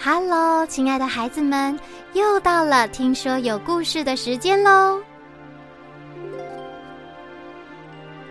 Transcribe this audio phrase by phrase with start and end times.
[0.00, 1.76] 哈喽，亲爱的孩子们，
[2.12, 5.00] 又到了听说有故事的时间喽！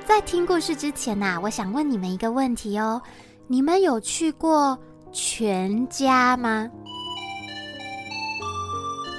[0.06, 3.02] 在听故事之前呐，我想问你们一个问题哦：
[3.48, 4.80] 你们有去过
[5.12, 6.72] 全家吗？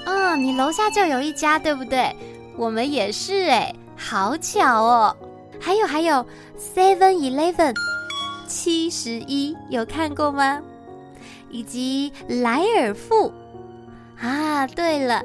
[0.06, 2.16] 嗯，你楼下就有一家，对不对？
[2.56, 5.14] 我们也是哎，好巧哦！
[5.60, 6.24] 还有还有
[6.56, 7.74] ，Seven Eleven，
[8.46, 10.62] 七十一，有看过吗？
[11.50, 13.32] 以及莱尔富
[14.20, 15.22] 啊，对了，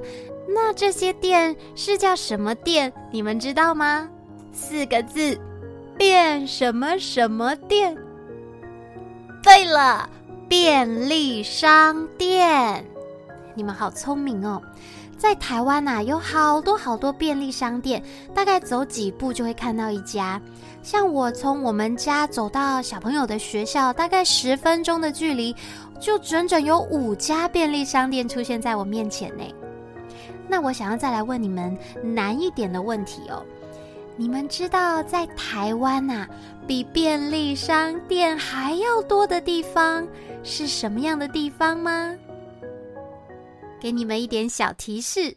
[0.47, 2.93] 那这些店是叫什么店？
[3.11, 4.09] 你们知道吗？
[4.51, 5.39] 四个字，
[5.97, 7.97] 便什么什么店？
[9.41, 10.09] 对了，
[10.47, 12.85] 便利商店。
[13.55, 14.61] 你们好聪明哦！
[15.17, 18.03] 在台湾呐、啊，有好多好多便利商店，
[18.33, 20.41] 大概走几步就会看到一家。
[20.81, 25.55] 像我从我们家走到小朋友的学校，大概十分钟的距离，
[25.99, 29.43] 就整整有五家便利商店出现在我面前呢。
[30.47, 33.41] 那我想要再来问你们难一点的问题哦。
[34.15, 36.29] 你们知道在台湾呐、啊，
[36.67, 40.05] 比便利商店还要多的地方
[40.43, 42.13] 是什么样的地方吗？
[43.83, 45.35] 给你们一点小提示，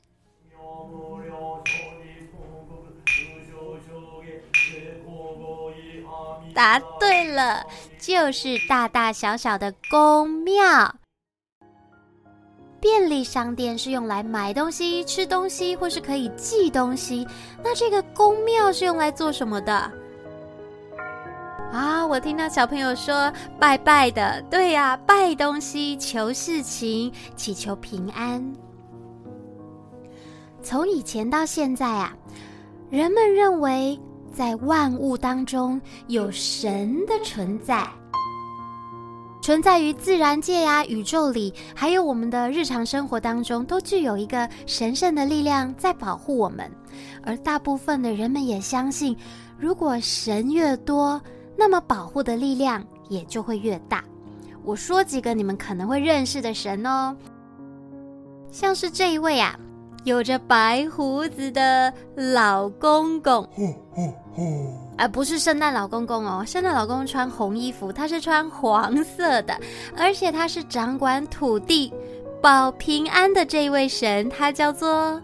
[6.54, 7.66] 答对了，
[7.98, 10.94] 就是大大小小的宫庙。
[12.80, 17.26] 便利商店是用来买东西、吃东西，或是可以寄东西。
[17.64, 19.90] 那这个宫庙是用来做什么的？
[21.76, 28.42] 啊，我听到小朋友说拜拜的，对呀，拜东西、求事情、祈求平安。
[30.62, 32.16] 从以前到现在啊，
[32.88, 34.00] 人们认为
[34.32, 37.86] 在万物当中有神的存在，
[39.42, 46.72] 存在于自然界呀、宇宙里，还有我们的日常生活当中，都具有一个神圣的力量在保护我们。
[47.22, 49.14] 而大部分的人们也相信，
[49.58, 51.20] 如果神越多，
[51.56, 54.04] 那么保护的力量也就会越大。
[54.64, 57.16] 我说几个你们可能会认识的神哦，
[58.50, 59.58] 像是这一位啊，
[60.04, 63.48] 有着白胡子的老公公。
[64.98, 69.54] 而不是圣诞老公公哦，圣诞老公公穿红衣服，他是穿黄色的，
[69.96, 71.92] 而且他是掌管土地、
[72.42, 75.20] 保平安的这一位神，他叫做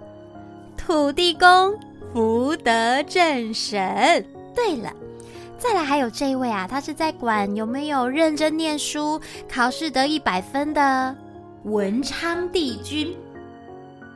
[0.77, 1.75] 土地公
[2.13, 4.25] 福德正神。
[4.55, 4.93] 对了。
[5.63, 11.17] 再来还有这一位啊，他是在管有没有认真念书、考试得一百分的
[11.63, 13.17] 文昌帝君，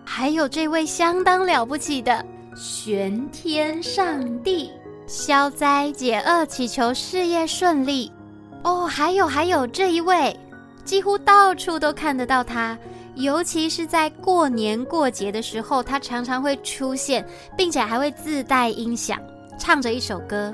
[0.05, 4.73] 还有这位相当了不起的玄天上帝，
[5.07, 8.11] 消灾解厄、祈求事业顺利。
[8.65, 10.37] 哦，还有还有这一位，
[10.85, 12.77] 几乎到处都看得到他，
[13.15, 17.25] 尤其是在过年过节的时候，他常常会出现，
[17.57, 19.17] 并且还会自带音响，
[19.61, 20.53] 唱着一首歌。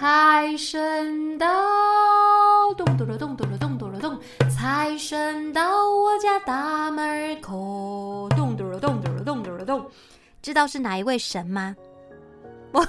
[0.00, 4.16] 财神到，咚咚了咚咚了咚咚了咚，
[4.48, 9.84] 财神到我家大门口，咚咚了咚咚了咚咚了咚。
[10.40, 11.74] 知道是哪一位神吗？
[12.70, 12.86] 我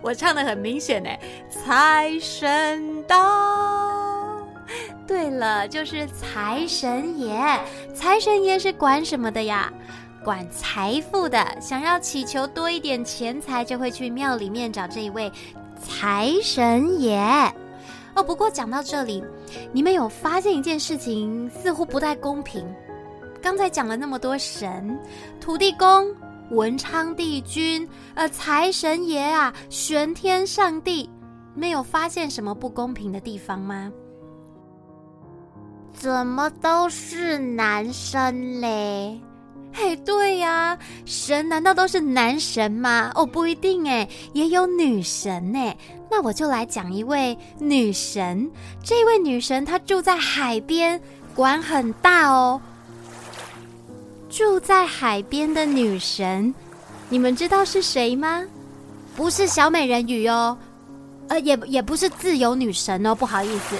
[0.00, 1.10] 我唱的很明显呢，
[1.50, 4.46] 财神到。
[5.06, 7.38] 对了，就是财神爷。
[7.94, 9.70] 财神爷是管什么的呀？
[10.24, 11.46] 管财富的。
[11.60, 15.30] 想要祈求多一点钱财，就会去庙里面找这一位。
[15.76, 17.18] 财神爷
[18.14, 19.22] 哦，不过讲到这里，
[19.72, 22.66] 你们有发现一件事情似乎不太公平？
[23.42, 24.98] 刚才讲了那么多神，
[25.40, 26.12] 土地公、
[26.50, 31.08] 文昌帝君、呃，财神爷啊，玄天上帝，
[31.54, 33.92] 没有发现什么不公平的地方吗？
[35.92, 39.20] 怎么都是男生嘞？
[39.78, 43.12] 哎，对呀，神难道都是男神吗？
[43.14, 45.74] 哦，不一定哎，也有女神呢。
[46.10, 48.50] 那我就来讲一位女神。
[48.82, 50.98] 这位女神她住在海边，
[51.34, 52.58] 管很大哦。
[54.30, 56.54] 住在海边的女神，
[57.10, 58.42] 你们知道是谁吗？
[59.14, 60.56] 不是小美人鱼哦，
[61.28, 63.76] 呃，也也不是自由女神哦，不好意思。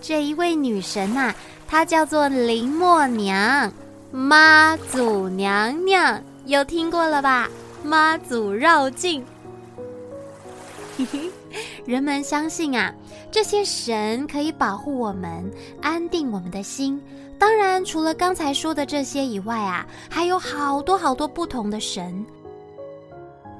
[0.00, 1.34] 这一位女神啊，
[1.68, 3.70] 她叫做林默娘。
[4.14, 7.48] 妈祖娘娘有听过了吧？
[7.82, 9.24] 妈祖绕境，
[10.98, 11.30] 嘿嘿，
[11.86, 12.94] 人们相信啊，
[13.30, 15.50] 这些神可以保护我们，
[15.80, 17.02] 安定我们的心。
[17.38, 22.24] 当然，除了刚才说的这些以外啊，还有好多好多不同的神。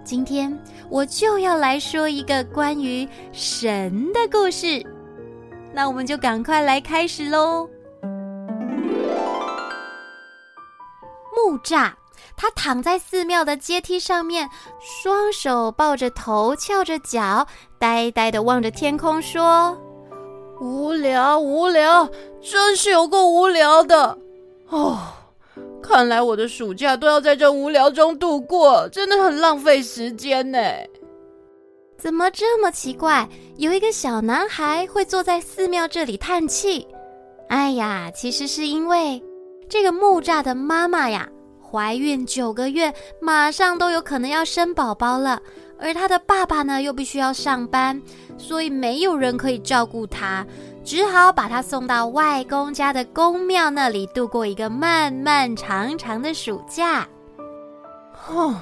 [0.04, 0.56] 今天
[0.90, 4.84] 我就要来说一个关于神的故事，
[5.72, 7.66] 那我们就赶快来开始喽。
[11.44, 11.92] 木栅，
[12.36, 14.48] 他躺在寺庙的阶梯上面，
[14.80, 17.46] 双手抱着头，翘着脚，
[17.78, 19.76] 呆呆的望着天空，说
[20.60, 22.08] ：“无聊，无聊，
[22.40, 24.16] 真是有够无聊的
[24.68, 24.98] 哦！
[25.82, 30.58] 看来我的暑假都要在这无聊中度过，真的很浪费时间呢。”
[31.98, 33.28] 怎么这么奇怪？
[33.58, 36.86] 有一个小男孩会坐在寺庙这里叹气。
[37.48, 39.22] 哎呀，其实是因为
[39.72, 41.26] 这个木栅的妈妈呀，
[41.62, 42.92] 怀孕九个月，
[43.22, 45.40] 马上都有可能要生宝宝了。
[45.80, 48.02] 而他的爸爸呢，又必须要上班，
[48.36, 50.46] 所以没有人可以照顾他，
[50.84, 57.08] 只好把他送到外公家的宫庙那里度过一个漫漫长长的暑假。
[58.12, 58.54] 哼，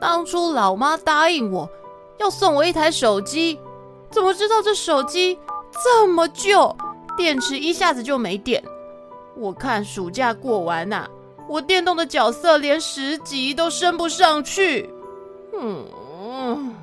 [0.00, 1.68] 当初老妈答应我。
[2.16, 3.60] 要送我一台手机，
[4.10, 5.38] 怎么知道这手机
[5.84, 6.74] 这么旧，
[7.14, 8.64] 电池一下子就没电？
[9.38, 11.06] 我看暑假过完呐、
[11.48, 14.90] 我电动的角色连十级都升不上去。
[15.56, 16.74] 嗯，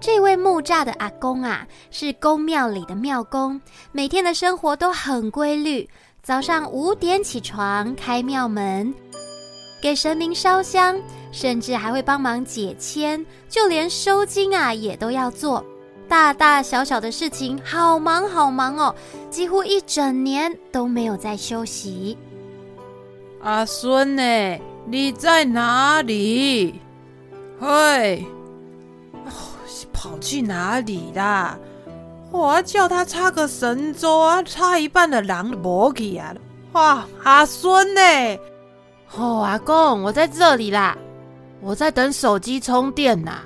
[0.00, 3.60] 这位木栅的阿公啊，是宫庙里的庙公，
[3.92, 5.88] 每天的生活都很规律，
[6.22, 8.94] 早上五点起床，开庙门。
[9.80, 11.00] 给神明烧香，
[11.30, 15.64] 甚至还会帮忙解签，就连收金啊也都要做，
[16.08, 18.94] 大大小小的事情好忙好忙哦，
[19.30, 22.16] 几乎一整年都没有在休息。
[23.42, 24.58] 阿孙呢？
[24.86, 26.80] 你在哪里？
[27.60, 28.26] 嘿，
[29.12, 29.30] 哦，
[29.92, 31.58] 跑去哪里啦？
[32.30, 36.34] 我要叫他插个神舟啊，插一半的狼都没去啊！
[36.72, 38.00] 哇，阿孙呢？
[39.16, 40.96] 哦，阿公，我在这里啦，
[41.60, 43.42] 我在等手机充电呐。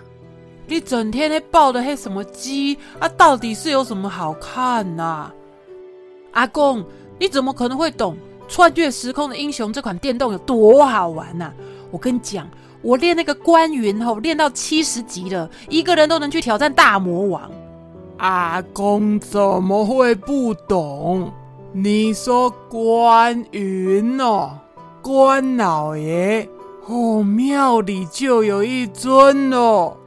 [0.72, 3.06] 你整天抱的黑什么机啊？
[3.10, 5.30] 到底是有什么好看呐？
[6.30, 6.82] 阿公，
[7.18, 8.16] 你怎么可能会懂
[8.50, 11.52] 《穿越时空的英雄》这款电动有多好玩呐？
[11.90, 12.48] 我跟你讲，
[12.80, 17.50] 我练那个关云吼，练到七十级了，一个人都能去挑战大魔王。
[18.16, 21.30] 阿公怎么会不懂？
[21.72, 24.52] 你说关云哦？
[25.02, 26.48] 关老爷，
[26.86, 29.98] 哦，庙里就有一尊哦！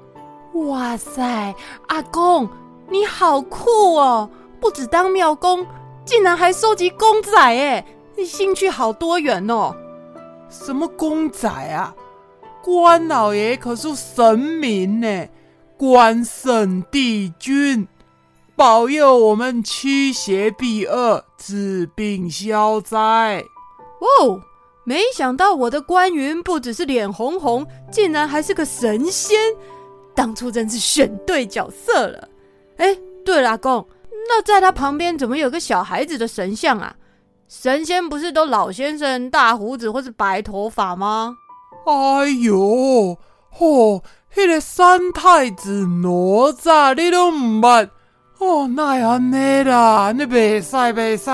[0.56, 1.54] 哇塞，
[1.88, 2.48] 阿公
[2.90, 4.30] 你好酷哦！
[4.62, 5.66] 不止当庙公，
[6.06, 7.86] 竟然还收集公仔哎！
[8.16, 9.76] 你兴趣好多元哦！
[10.50, 11.94] 什么公仔啊？
[12.64, 15.28] 关老爷可是神明呢，
[15.76, 17.86] 关圣帝君，
[18.56, 23.44] 保佑我们驱邪避恶、治病消灾。
[24.00, 24.40] 哦！
[24.86, 29.38] 没想到我的官云不只是脸红红，竟然还是个神仙。
[30.16, 32.28] 当初真是选对角色了。
[32.78, 33.86] 哎，对了，阿公，
[34.28, 36.96] 那在他旁边怎么有个小孩子的神像啊？
[37.48, 41.36] 神仙不是都老先生、大胡子或是白头发吗？
[41.86, 43.18] 哎呦，
[43.56, 44.04] 嚯、哦，
[44.36, 47.90] 那个三太子哪吒你都唔捌？
[48.40, 51.30] 哦，那安尼啦，你别使别使。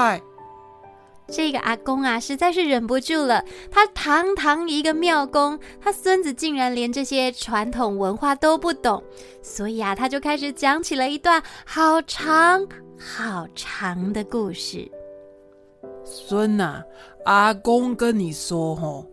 [1.31, 3.43] 这个阿公啊，实在是忍不住了。
[3.71, 9.01] 他堂堂一个庙公，他孙子竟然连这些传统文化都不懂，
[9.41, 12.67] 所以啊，他就开始讲起了一段好长
[12.99, 14.91] 好长的故事。
[16.03, 16.83] 孙呐、啊，
[17.25, 19.05] 阿公跟你说哦，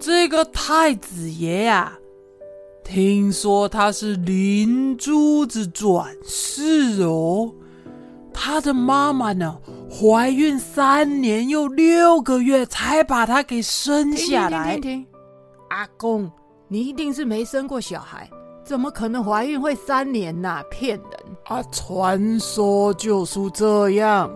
[0.00, 1.98] 这个太子爷啊，
[2.82, 7.52] 听说他是灵珠子转世哦。
[8.32, 9.58] 他的妈妈呢，
[9.94, 14.72] 怀孕三年又六个月才把他给生下来。
[14.72, 15.06] 停停停停，
[15.68, 16.32] 阿公，
[16.66, 18.28] 你一定是没生过小孩，
[18.64, 20.64] 怎么可能怀孕会三年呐、啊？
[20.70, 21.36] 骗人！
[21.44, 24.30] 啊，传说就是这样。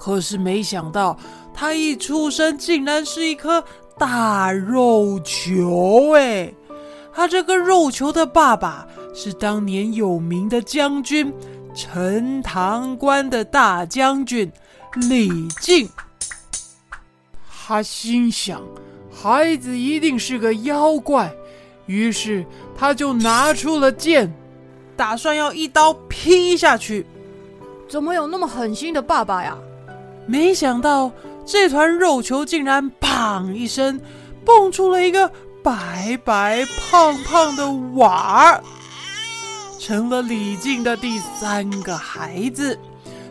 [0.00, 1.16] 可是没想到，
[1.52, 3.62] 他一出生竟然是一颗
[3.98, 6.12] 大肉球！
[6.14, 6.52] 哎，
[7.12, 11.30] 他这个肉球的爸爸是当年有名的将军。
[11.74, 14.50] 陈塘关的大将军
[14.94, 15.88] 李靖，
[17.66, 18.60] 他心想
[19.10, 21.32] 孩子一定是个妖怪，
[21.86, 22.44] 于是
[22.76, 24.32] 他就拿出了剑，
[24.96, 27.06] 打算要一刀劈下去。
[27.88, 29.56] 怎么有那么狠心的爸爸呀？
[30.26, 31.10] 没想到
[31.44, 34.00] 这团肉球竟然“砰”一声
[34.44, 35.30] 蹦出了一个
[35.62, 38.62] 白白胖胖的娃儿。
[39.78, 42.78] 成了李靖的第三个孩子，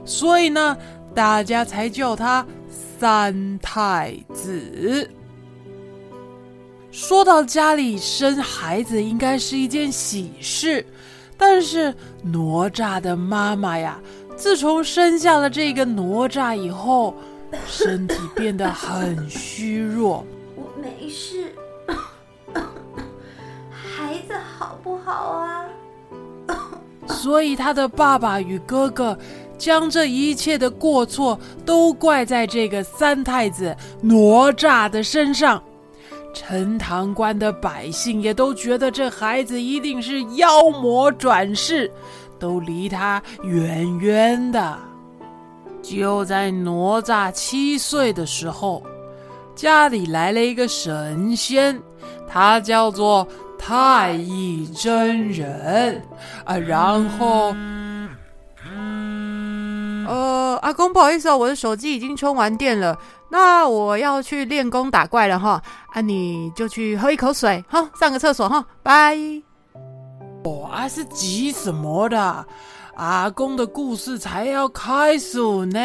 [0.06, 0.76] 所以呢，
[1.14, 2.46] 大家才叫他
[3.00, 5.10] 三太子。
[6.92, 10.86] 说到家里生孩子应该是一件喜事
[11.38, 13.98] 但是哪吒的妈妈呀
[14.36, 17.16] 自从生下了这个哪吒以后
[17.66, 20.26] 身体变得很虚弱。
[20.56, 21.54] 我没事。
[23.72, 25.66] 孩子好不好啊？
[27.08, 29.18] 所以他的爸爸与哥哥
[29.62, 35.62] 将这一切的过错都怪在这个三太子哪吒的身上。
[36.34, 41.92] 陈塘关的百姓也都觉得这孩子一定是妖魔转世，
[42.40, 44.76] 都离他远远的。
[45.84, 48.82] 就在哪吒七岁的时候，
[49.54, 51.80] 家里来了一个神仙，
[52.28, 53.28] 他叫做
[53.60, 56.02] 太乙真人
[56.46, 56.58] 啊。
[56.58, 57.54] 然后，
[60.12, 62.98] 呃，阿公不好意思哦，我的手机已经充完电了。
[63.30, 65.62] 那我要去练功打怪了哈，
[65.94, 69.18] 啊，你就去喝一口水哈，上个厕所哈，拜。
[70.44, 72.46] 我、啊是急什么的？
[72.96, 75.80] 阿公的故事才要开始呢。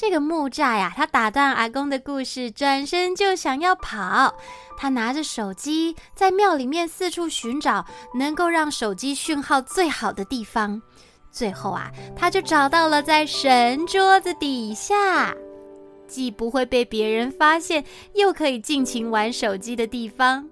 [0.00, 4.32] 这个木栅呀，他打断阿公的故事，转身就想要跑。
[4.76, 10.80] 他拿着手机在庙里面四处寻找能够让手机讯号最好的地方。
[11.32, 15.34] 最后啊，他就找到了在神桌子底下，
[16.06, 20.48] 既不会被别人发现，又可以尽情玩手机的地方。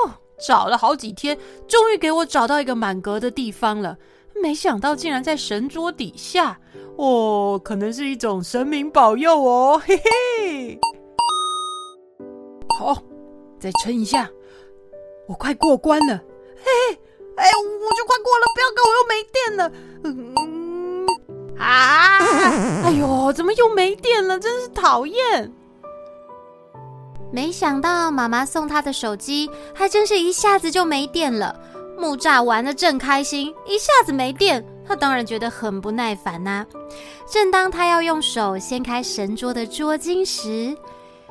[0.00, 0.12] 哦，
[0.46, 3.96] 找了好几天，终于给我找到一个满格的地方了。
[4.42, 6.58] 没想到竟然在神桌底下，
[6.96, 10.78] 哦，可能是一种神明保佑哦，嘿嘿。
[12.78, 12.96] 好，
[13.58, 14.28] 再撑一下，
[15.26, 16.16] 我快过关了，
[16.56, 16.98] 嘿嘿。
[17.36, 19.72] 哎，我就快过了，不要给我又没电了。
[20.04, 21.06] 嗯
[21.58, 22.18] 啊！
[22.86, 24.38] 哎呦，怎么又没电了？
[24.38, 25.52] 真是讨厌！
[27.32, 31.58] 没想到妈妈送他的手机，还真是一下子就没电了。
[31.98, 36.66] 木栅玩的正开心，一下子没电，他当然觉得很不耐烦呐、
[37.30, 40.76] 正当他要用手掀开神桌的桌巾时，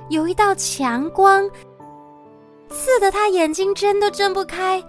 [0.10, 1.50] 有一道强光
[2.70, 4.84] 刺得他眼睛睁都睁不开。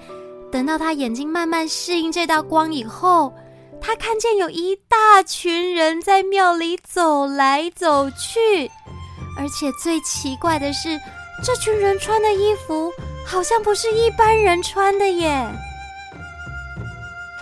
[0.50, 3.35] 等到他眼睛慢慢适应这道光以后，
[3.80, 8.71] 他看见有一大群人在庙里走来走去，
[9.37, 10.99] 而且最奇怪的是，
[11.44, 12.90] 这群人穿的衣服
[13.26, 15.47] 好像不是一般人穿的耶。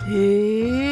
[0.09, 0.82] 咦？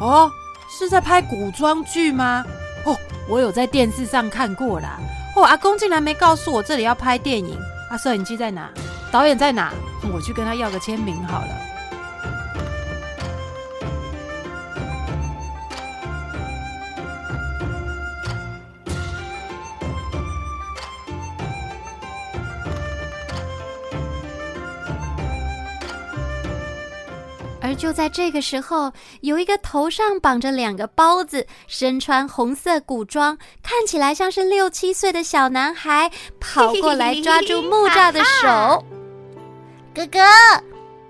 [0.00, 0.30] 哦，
[0.68, 2.44] 是在拍古装剧吗？
[2.84, 2.96] 哦，
[3.28, 4.98] 我有在电视上看过啦。
[5.34, 7.58] 哦，阿公竟然没告诉我这里要拍电影。
[7.90, 8.70] 啊，摄影机在哪？
[9.10, 9.72] 导演在哪？
[10.12, 11.48] 我去跟他要个签名好了。
[27.78, 38.84] 就在这个时候，有一个头上绑着两个包子、身穿红色古装、看起来像是六七岁的小男孩跑过来，抓住木栅的手。
[39.94, 40.18] 哥哥，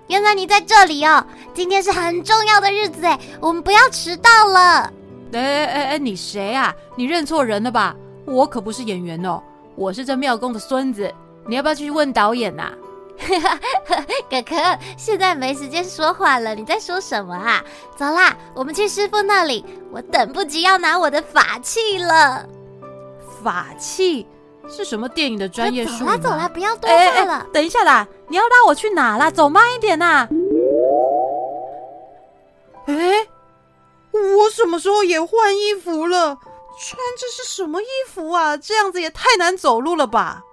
[0.07, 1.25] 原来你在这里哦！
[1.55, 4.93] 今天是很重要的日子哎，我们不要迟到了。
[5.33, 6.73] 哎哎哎，你谁啊？
[6.95, 7.95] 你认错人了吧？
[8.25, 9.41] 我可不是演员哦，
[9.75, 11.11] 我是这庙公的孙子。
[11.47, 12.71] 你要不要去问导演呐？
[14.29, 14.55] 哥哥，
[14.97, 17.63] 现在没时间说话了，你在说什么啊？
[17.95, 22.45] 走啦，我们去师傅那里，我等不及要拿我的法器了。
[23.43, 24.25] 法器？
[24.69, 25.97] 是什么电影的专业术语？
[25.99, 27.45] 走啦走啦，不要多话了。
[27.51, 29.29] 等一下啦，你要拉我去哪啦？
[29.29, 30.27] 走慢一点呐！
[32.85, 33.27] 哎，
[34.11, 36.37] 我什么时候也换衣服了？
[36.81, 38.55] 穿这是什么衣服啊？
[38.55, 40.43] 这样子也太难走路了吧！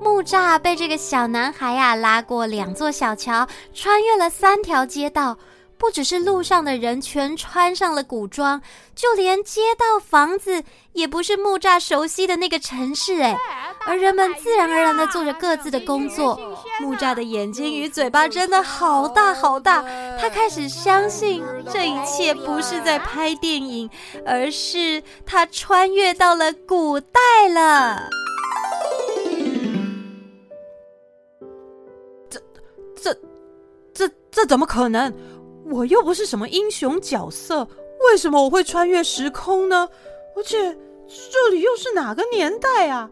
[0.00, 5.36] 木栅被这个小男孩呀、啊、拉过两座小桥，穿越了三条街道。
[5.78, 8.60] 不只是路上的人全穿上了古装，
[8.94, 13.34] 就连街道、房子也不是木栅熟悉的那个城市哎，
[13.86, 16.38] 而人们自然而然地做着各自的工作。
[16.82, 19.82] 木栅的眼睛与嘴巴真的好大好大，
[20.20, 21.42] 他开始相信
[21.72, 23.88] 这一切不是在拍电影，
[24.26, 28.10] 而是他穿越到了古代了。
[34.30, 35.12] 这、怎么可能？
[35.66, 37.66] 我又不是什么英雄角色，
[38.08, 39.88] 为什么我会穿越时空呢？
[40.36, 43.08] 而且这里又是哪个年代啊？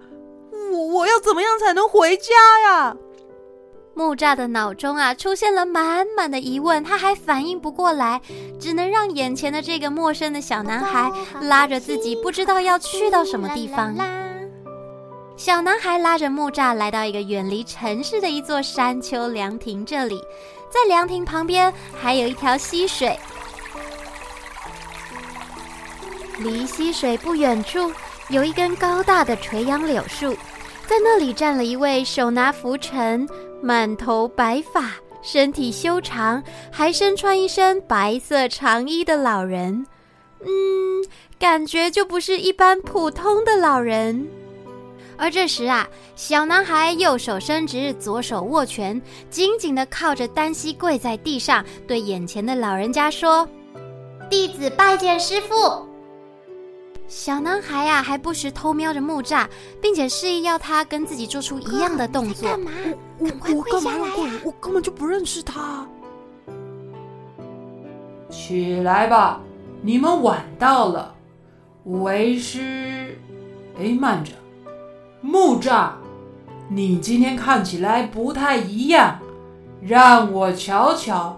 [0.72, 2.32] 我我要怎么样才能回家
[2.64, 2.96] 呀？
[3.94, 8.20] 木栅的脑中啊出现了满满的疑问，他还反应不过来，
[8.58, 11.10] 只能让眼前的这个陌生的小男孩
[11.40, 13.94] 拉着自己，不知道要去到什么地方。
[15.36, 20.20] 小男孩拉着木栅来到一个远离城市的一座山丘凉亭，这里。
[20.70, 23.18] 在凉亭旁边还有一条溪水，
[26.38, 27.92] 离溪水不远处
[28.28, 30.34] 有一根高大的垂杨柳树，
[30.86, 33.28] 在那里站了一位手拿拂尘、
[33.62, 39.86] 满头白发、身体修长，还身穿一身白色长衣的老人。
[40.40, 41.04] 嗯，
[41.38, 44.28] 感觉就不是一般普通的老人。
[45.18, 53.46] 而这时啊，小男孩右手伸直，左手握拳，紧紧的靠着单膝跪在地上，对眼前的老人家说
[54.30, 55.86] ：“弟子拜见师傅。”
[57.08, 59.46] 小男孩呀、啊，还不时偷瞄着木栅，
[59.80, 62.48] 并且示意要他跟自己做出一样的动作。
[62.50, 62.70] 干嘛？
[63.18, 64.30] 我我我干嘛要跪？
[64.44, 65.86] 我根本就不认识他。
[68.30, 69.40] 起来吧，
[69.82, 71.14] 你们晚到了。
[71.84, 73.18] 为师，
[73.78, 74.32] 哎，慢着。
[75.20, 75.90] 木栅，
[76.68, 79.18] 你今天看起来不太一样，
[79.80, 81.36] 让我瞧瞧。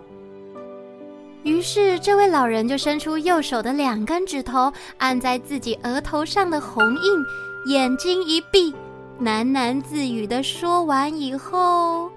[1.45, 8.75] 于是，这位老人就伸出右手的两根指头，按在自己额头上的红印，眼睛一闭，
[9.23, 12.11] 喃喃自语的说完以后，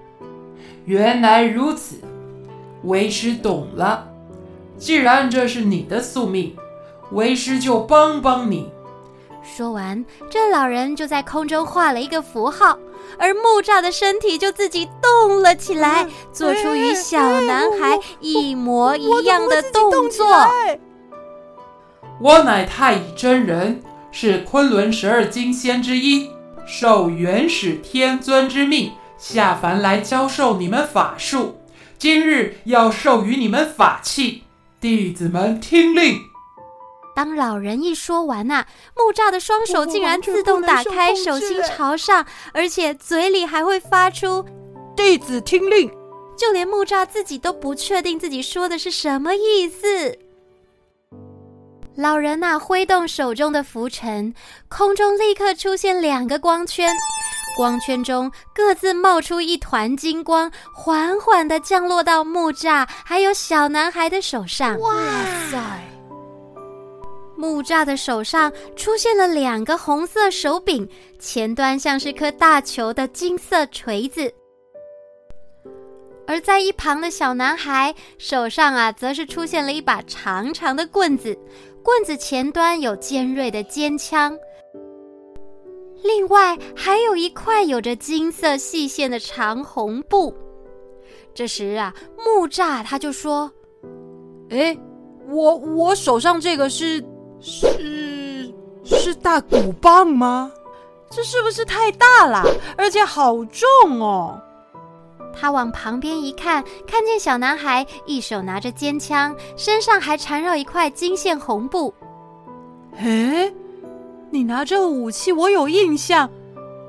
[0.84, 1.96] 原来如此，
[2.82, 4.06] 为师懂了。
[4.76, 6.54] 既然这是你的宿命，
[7.12, 8.68] 为师就帮帮你。
[9.44, 12.78] 说完，这老人就在空中画了一个符号，
[13.18, 20.26] 而木栅的身体就自己动了起来，做出与小男孩一模一样的动作。
[22.20, 26.30] 我乃太乙真人，是昆仑十二金仙之一，
[26.66, 31.58] 受元始天尊之命下凡来教授你们法术，
[31.98, 34.44] 今日要授予你们法器，
[34.80, 36.18] 弟子们听令。
[37.14, 38.66] 当老人一说完呐、啊，
[38.96, 44.44] 木栅的双手竟然自动打开，手心朝上，而且嘴里还会发出
[44.96, 45.88] “弟子听令”，
[46.36, 50.18] 就连木栅自己都不确定自己说的是什么意思。
[51.96, 54.34] 老人呐、啊，挥动手中的浮尘，
[54.68, 56.92] 空中立刻出现两个光圈，
[57.56, 64.76] 光圈中各自冒出一团金光，缓缓的降落到木栅还有小男孩的手上。
[64.80, 64.92] 哇
[65.52, 65.93] 塞！
[67.36, 74.30] 木栅的手上出现了两个红色手柄，前端像是颗大球的金色锤子；
[76.26, 81.36] 而在一旁的小男孩手上啊，则是出现了一把长长的棍子，
[81.82, 84.38] 棍子前端有尖锐的尖枪。
[86.02, 90.34] 另外还有一块有着金色细线的长红布。
[91.34, 93.50] 这时啊，木栅他就说
[94.50, 94.76] ：“哎，
[95.28, 97.04] 我我手上这个是。”
[97.46, 98.50] 是
[98.84, 100.50] 是大鼓棒吗？
[101.10, 102.42] 这是不是太大了？
[102.74, 104.40] 而且好重哦！
[105.38, 111.92] 他往旁边一看，看见小男孩一手拿着尖枪，身上还缠绕一块金线红布。
[112.96, 113.52] 哎，
[114.30, 116.30] 你拿这武器，我有印象，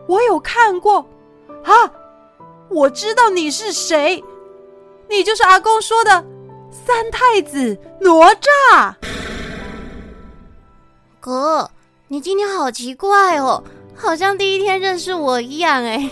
[0.07, 1.05] 我有看过
[1.65, 1.91] 啊！
[2.69, 4.23] 我知道你是谁，
[5.09, 6.11] 你就是阿公说的
[6.71, 8.95] 三太子哪吒。
[11.25, 11.67] 哥，
[12.07, 13.63] 你今天好奇怪哦，
[13.95, 16.07] 好像第一天认识我一样哎。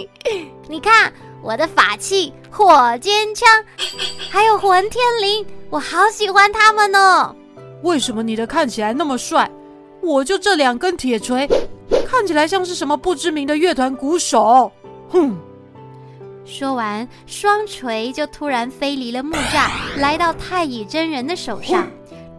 [0.68, 1.10] 你看
[1.42, 2.68] 我的法器火
[2.98, 3.48] 尖枪，
[4.28, 7.34] 还有混天绫，我好喜欢他们哦。
[7.84, 9.50] 为什么你的看起来那么帅？
[10.02, 11.48] 我就这两根铁锤，
[12.06, 14.70] 看起来像是什么不知名的乐团鼓手。
[15.08, 15.38] 哼！
[16.44, 21.88] 说完，双锤就突然飞离了木栅，来到太乙真人的手上。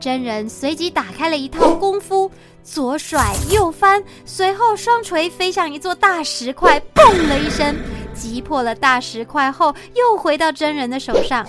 [0.01, 2.29] 真人随即打开了一套功夫，
[2.63, 7.75] 左甩右翻，随后双锤飞向一座大石块，砰了一声，
[8.15, 11.45] 击破了大石块后，又回到真人的手上。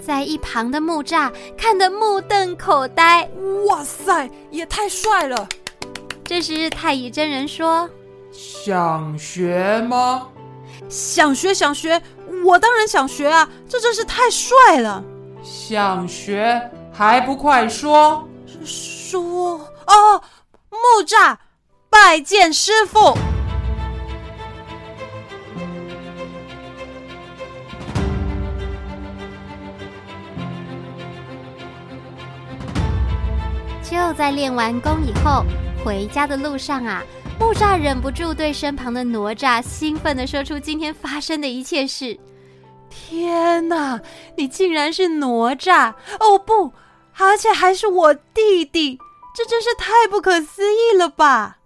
[0.00, 3.28] 在一旁的木栅看得目瞪口呆，
[3.66, 5.46] 哇塞，也太帅了！
[6.24, 7.88] 这时太乙真人说
[8.32, 10.26] ：“想学吗？
[10.88, 12.00] 想学，想学，
[12.42, 13.46] 我当然想学啊！
[13.68, 15.04] 这真是太帅了。
[15.44, 16.58] 想学。”
[16.92, 18.28] 还不快说！
[18.64, 20.22] 说哦，
[20.70, 21.36] 木吒
[21.88, 23.16] 拜见师傅。
[33.82, 35.44] 就在练完功以后，
[35.84, 37.02] 回家的路上啊，
[37.38, 42.18] 木吒忍不住对身旁的哪吒兴奋的说出今天发生的一切事。
[42.88, 44.00] 天哪，
[44.36, 45.92] 你竟然是哪吒！
[46.20, 46.72] 哦不！
[47.16, 48.98] 而且还是我弟弟，
[49.34, 51.58] 这真是太不可思议了吧！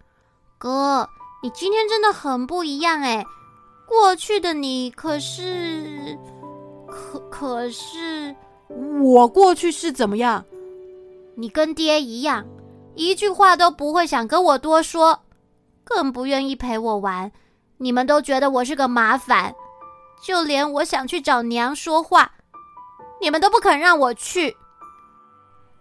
[0.59, 1.09] 哥，
[1.43, 3.25] 你今天真的很不一样哎。
[3.87, 6.19] 过去的你可是，
[6.87, 8.35] 可可是，
[9.01, 10.45] 我过去是怎么样？
[11.37, 12.45] 你跟爹一样，
[12.95, 15.21] 一句话都不会想跟我多说，
[15.85, 17.31] 更不愿意陪我玩。
[17.79, 19.55] 你们都觉得我是个麻烦，
[20.23, 22.33] 就连我想去找娘说话，
[23.21, 24.57] 你们都不肯让我去。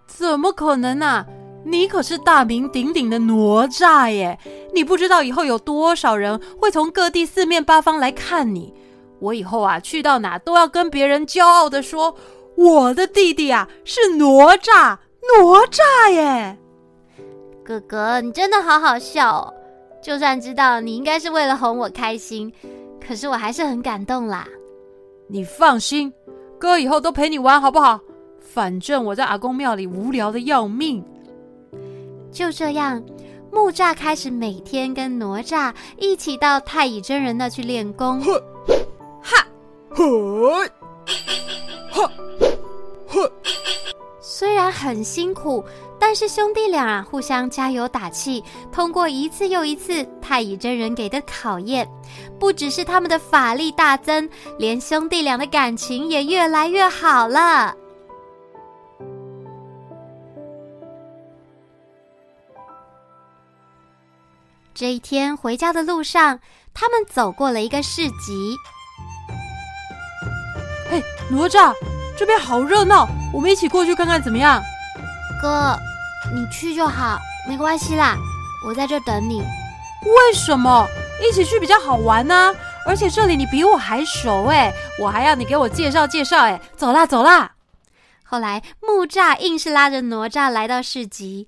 [0.08, 1.26] 怎么可能啊？
[1.68, 4.38] 你可是大名鼎鼎的哪吒耶！
[4.72, 8.72] 你不知道以后有多少人会从各地四面八方来看你。
[9.20, 12.16] 我以后啊，去到哪都要跟别人骄傲的说，
[12.56, 16.58] 我的弟弟啊是哪吒，哪吒耶！
[17.64, 19.54] 哥哥，你真的好好笑哦！
[20.04, 22.54] 就算知道你应该是为了哄我开心，
[23.06, 24.48] 可是我还是很感动啦。
[25.28, 26.14] 你放心，
[26.60, 28.00] 哥以后都陪你玩好不好？
[28.56, 31.04] 反正我在阿公庙里无聊的要命。
[32.32, 33.04] 就这样，
[33.52, 38.22] 木吒开始每天跟哪吒一起到太乙真人那去练功。
[38.22, 39.46] 哈，
[39.90, 40.70] 呵，
[41.92, 42.10] 哈，
[43.10, 43.32] 呵。
[44.22, 45.62] 虽然很辛苦，
[46.00, 48.42] 但是兄弟俩啊互相加油打气，
[48.72, 51.86] 通过一次又一次太乙真人给的考验，
[52.40, 57.76] 不只是他们的法力大增，连兄弟俩的感情也越来越好了。
[64.76, 66.42] 这一天回家的路上，
[66.74, 68.58] 他们走过了一个市集。
[70.92, 71.74] 嘿，哪吒，
[72.18, 74.62] 这边好热闹，我们一起过去看看怎么样？
[75.42, 75.80] 哥，
[76.34, 78.18] 你去就好，没关系啦，
[78.68, 79.40] 我在这等你。
[79.40, 80.86] 为什么？
[81.26, 82.54] 一起去比较好玩呢？
[82.86, 86.60] 而且这里你比我还熟哎，我还要你给我介绍介绍哎。
[86.76, 87.54] 走啦走啦。
[88.26, 91.48] 后来木吒硬是拉着哪吒来到市集。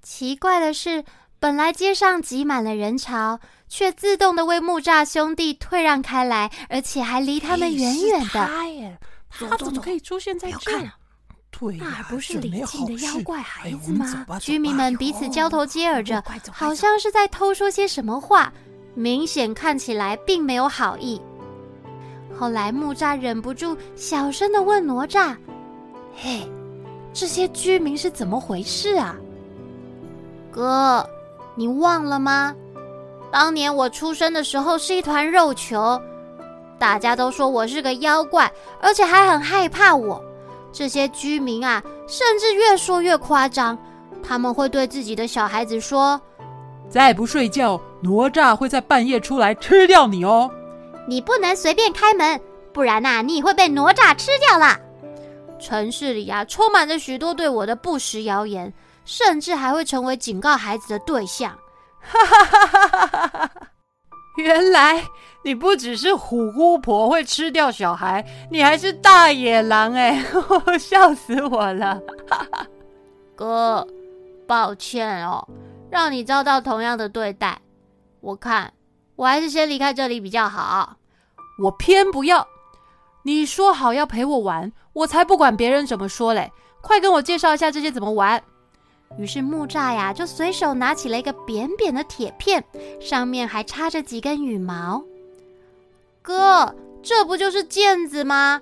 [0.00, 1.04] 奇怪的是。
[1.44, 8.46] 本来街上挤满了人潮，却自动的为木栅兄弟退让开来，而且还离他们远远的。
[8.46, 10.72] 他耶，他怎么可以出现在这？
[11.50, 14.26] 对，那还不是李靖的妖怪孩子吗？
[14.40, 18.50] 居民们彼此交头接耳着，好像是在偷说些什么话，
[18.94, 21.20] 明显看起来并没有好意。
[22.34, 25.36] 后来木栅忍不住小声的问哪吒
[26.16, 26.50] ：“嘿，
[27.12, 29.14] 这些居民是怎么回事啊？”
[30.50, 31.06] 哥。
[31.54, 32.54] 你忘了吗？
[33.30, 36.00] 当年我出生的时候是一团肉球，
[36.78, 40.22] 大家都说我是个妖怪，而且还很害怕我。
[40.72, 43.78] 这些居民啊，甚至越说越夸张，
[44.22, 46.20] 他们会对自己的小孩子说
[46.88, 50.50] ：“再不睡觉，哪吒会在半夜出来吃掉你哦！
[51.06, 52.40] 你不能随便开门，
[52.72, 54.78] 不然呐，你会被哪吒吃掉啦。”
[55.60, 58.72] 城市里啊，充满着许多对我的不实谣言。
[59.04, 61.56] 甚至还会成为警告孩子的对象。
[62.00, 63.50] 哈哈哈哈哈哈！
[64.36, 65.02] 原来
[65.42, 70.22] 你不只是虎姑婆会吃掉小孩，你还是大野狼哎！
[70.78, 72.00] 笑死我了！
[73.36, 73.86] 哥，
[74.46, 75.46] 抱歉哦，
[75.90, 77.58] 让你遭到同样的对待。
[78.20, 78.72] 我看
[79.16, 80.96] 我还是先离开这里比较好。
[81.62, 82.46] 我偏不要！
[83.22, 86.52] 你说好要陪我玩，我才不管别人怎么说嘞！
[86.82, 88.42] 快跟我介绍一下这些怎么玩。
[89.16, 92.64] 于是木吒呀，就随手拿起了一个扁扁的铁片，
[93.00, 95.04] 上面还插着几根羽毛。
[96.20, 98.60] 哥，这不就是毽子吗？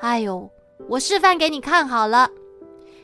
[0.00, 0.48] 哎呦，
[0.88, 2.30] 我示范给你看好了。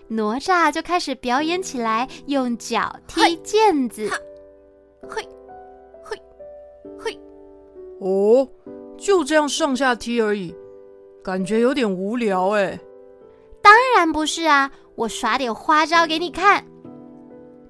[0.08, 4.08] 哪吒就开始表演起来，用脚踢毽子。
[5.06, 5.28] 嘿，
[6.02, 6.18] 嘿，
[6.98, 7.20] 嘿。
[8.00, 8.48] 哦，
[8.96, 10.54] 就这样上下踢而已，
[11.22, 12.80] 感觉有点无聊哎。
[13.60, 16.64] 当然不是啊，我耍点花招给你看。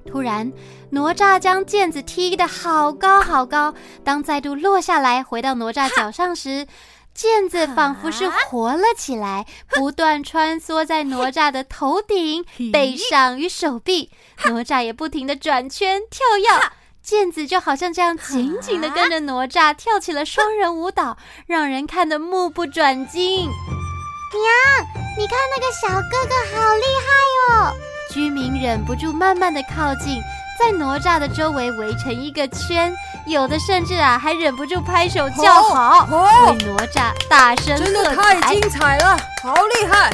[0.06, 0.50] 突然，
[0.90, 3.74] 哪吒将毽子踢得好高好高。
[4.02, 6.66] 当再度落下来，回到哪吒脚上时，
[7.14, 14.10] 毽子仿佛是活了起来，不断穿梭在哪吒的头顶、背上与手臂。
[14.46, 16.72] 哪吒也不停地转圈跳跃，
[17.04, 23.50] 毽子就好像这样紧紧地跟着哪吒跳起了双人舞蹈，让人看得目不转睛。
[24.36, 24.86] 娘，
[25.16, 27.08] 你看那个小哥哥好厉害
[27.54, 27.74] 哦！
[28.12, 30.20] 居民忍不住慢慢的靠近，
[30.58, 32.92] 在哪吒的周围围成一个圈，
[33.26, 37.84] 有的甚至啊还忍不住拍手叫好，为哪吒大声喝彩。
[37.84, 40.10] 真的太精彩了，好厉害！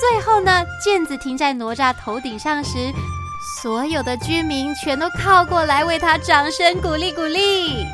[0.00, 2.92] 最后呢，毽子停在哪吒头顶上时，
[3.62, 7.86] 所有的居民全都靠过来为他掌声鼓励鼓励。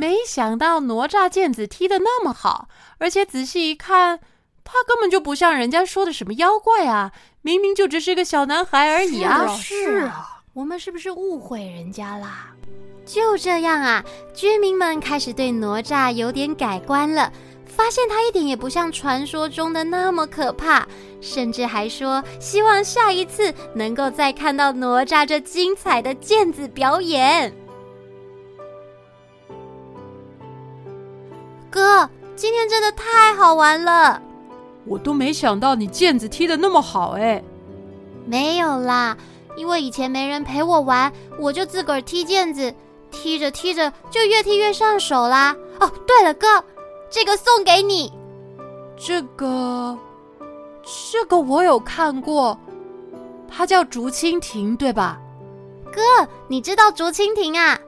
[0.00, 4.18] 没想到哪吒毽子踢得那么好，而且仔细一看。
[4.64, 9.48] 他根本就不像人家说的什么妖怪啊，明明就只是个小男孩而已啊！
[9.56, 12.46] 是啊，我们是不是误会人家啦？
[13.04, 17.32] 就这样啊，居民们开始对哪吒有点改观了，
[17.66, 20.86] 发现他一点也不像传说中的那么可怕，
[21.20, 27.52] 甚至还说希望下一次能够再看到哪吒这精彩的毽子表演。
[32.40, 34.18] 今天真的太好玩了！
[34.86, 37.44] 我都没想到你毽子踢得那么好哎。
[38.24, 39.14] 没有啦，
[39.56, 42.74] 因为以前没人陪我玩，我就自个儿踢毽子，
[43.10, 45.54] 踢着踢着就越踢越上手啦。
[45.80, 46.64] 哦，对了，哥，
[47.10, 48.10] 这个送给你。
[48.96, 49.98] 这个，
[51.12, 52.58] 这个我有看过，
[53.50, 55.20] 它叫竹蜻蜓，对吧？
[55.92, 57.78] 哥，你知道竹蜻蜓啊？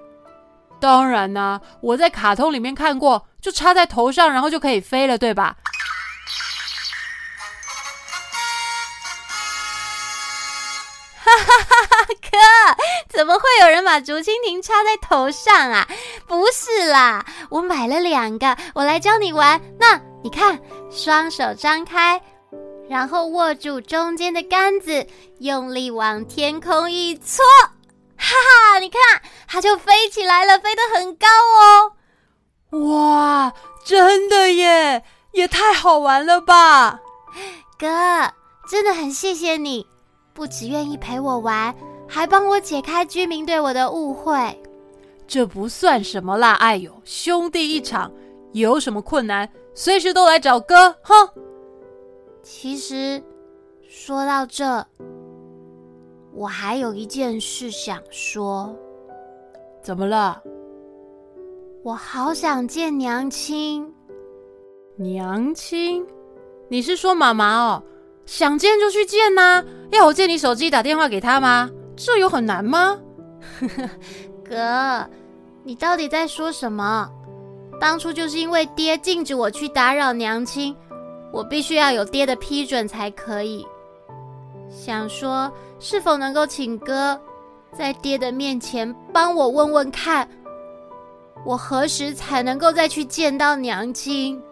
[0.82, 5.54] 当然啦，我在卡通里面看过，就插在头上，然后就可以飞了，对吧？
[11.24, 12.06] 哈哈哈哈！
[12.20, 12.36] 哥，
[13.08, 15.86] 怎么会有人把竹蜻蜓插在头上啊？
[16.26, 19.60] 不是啦，我买了两个，我来教你玩。
[19.78, 20.58] 那你看，
[20.90, 22.20] 双手张开，
[22.90, 25.06] 然后握住中间的杆子，
[25.38, 27.44] 用力往天空一搓，
[28.22, 28.37] 哈
[28.72, 28.78] 哈！
[28.78, 29.00] 你看，
[29.48, 31.26] 它就飞起来了，飞得很高
[31.58, 31.92] 哦。
[32.88, 33.52] 哇，
[33.85, 37.00] 真的耶，也太好玩了吧！
[37.76, 37.88] 哥，
[38.68, 39.87] 真的很谢谢你。
[40.32, 41.74] 不只愿意陪我玩，
[42.08, 44.62] 还帮我解开居民对我的误会。
[45.26, 48.12] 这不算什么啦，哎呦，兄弟一场，
[48.52, 51.28] 有什么困难随时都来找哥，哼。
[52.42, 53.22] 其实
[53.88, 54.87] 说到这，
[56.34, 58.74] 我还有一件事想说。
[59.82, 60.40] 怎么了？
[61.82, 63.92] 我好想见娘亲。
[64.96, 66.06] 娘亲？
[66.68, 67.82] 你是说妈妈哦？
[68.24, 69.64] 想见就去见呐、啊！
[69.90, 71.68] 要我借你手机打电话给他吗？
[71.96, 72.98] 这有很难吗？
[74.48, 75.04] 哥，
[75.64, 77.10] 你到底在说什么？
[77.80, 80.74] 当初就是因为爹禁止我去打扰娘亲，
[81.32, 83.66] 我必须要有爹的批准才可以。
[84.72, 87.20] 想说是否能够请哥
[87.76, 90.26] 在爹的面前帮我问问看，
[91.44, 94.42] 我何时才能够再去见到娘亲？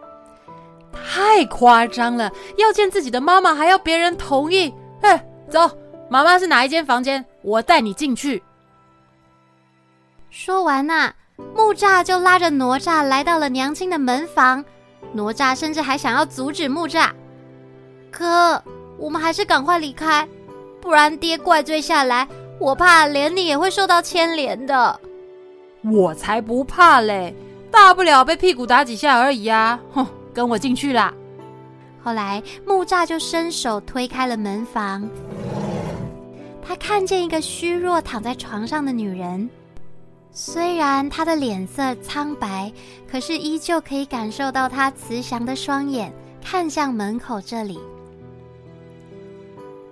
[0.93, 2.31] 太夸张了！
[2.59, 4.73] 要见自己的妈妈还要别人同意？
[5.01, 5.71] 哎，走，
[6.09, 7.25] 妈妈是哪一间房间？
[7.43, 8.43] 我带你进去。
[10.31, 11.15] 说完呐、啊，
[11.55, 14.65] 木栅就拉着哪吒来到了娘亲的门房。
[15.13, 17.11] 哪吒甚至还想要阻止木栅，
[18.11, 18.63] 可
[19.01, 20.29] 我们还是赶快离开，
[20.81, 22.29] 不然爹怪罪下来，
[22.61, 25.01] 我怕连你也会受到牵连的。
[25.83, 27.35] 我才不怕嘞，
[27.71, 29.81] 大不了被屁股打几下而已啊！
[29.93, 30.07] 哼。
[30.33, 31.13] 跟我进去啦！
[32.05, 35.11] 后来木栅就伸手推开了门房，
[36.65, 39.51] 他看见一个虚弱躺在床上的女人，
[40.31, 42.73] 虽然她的脸色苍白，
[43.11, 46.13] 可是依旧可以感受到她慈祥的双眼
[46.45, 47.81] 看向门口这里。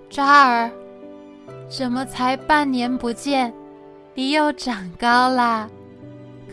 [0.09, 0.71] 扎儿，
[1.69, 3.53] 怎么才半年不见，
[4.15, 5.69] 你又长高啦？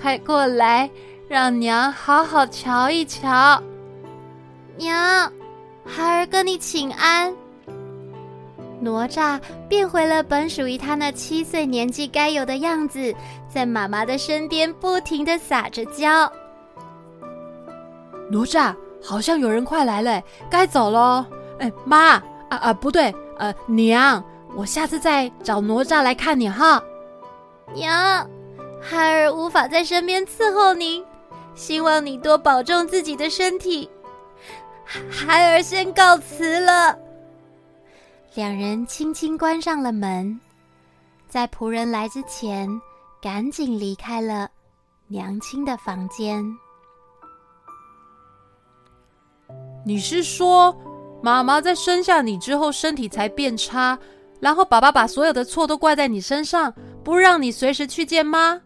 [0.01, 0.89] 快过来，
[1.27, 3.61] 让娘好好瞧一瞧。
[4.77, 5.33] 娘，
[5.87, 7.35] 孩儿跟你请安。
[8.79, 9.41] 哪吒
[9.71, 13.15] 变回了本属于他那七岁年纪该有的样子，
[13.49, 16.31] 在妈妈的身边不停的撒着娇。
[18.31, 21.25] 哪吒，好像有人快来了，该走喽。
[21.59, 24.23] 哎，妈啊啊，不对，呃，娘，
[24.55, 26.83] 我下次再找哪吒来看你哈。
[27.75, 28.29] 娘，
[28.81, 31.05] 孩儿无法在身边伺候您，
[31.55, 33.91] 希望你多保重自己的身体。
[35.11, 36.97] 孩儿先告辞了。
[38.35, 40.39] 两人轻轻关上了门，
[41.29, 42.69] 在仆人来之前，
[43.21, 44.49] 赶紧离开了
[45.09, 46.45] 娘亲的房间。
[49.85, 50.77] 你是说，
[51.23, 53.99] 妈妈在生下你之后身体才变差，
[54.41, 58.61] 然后爸爸把所有的错都怪在你身上，不让你随时去见妈？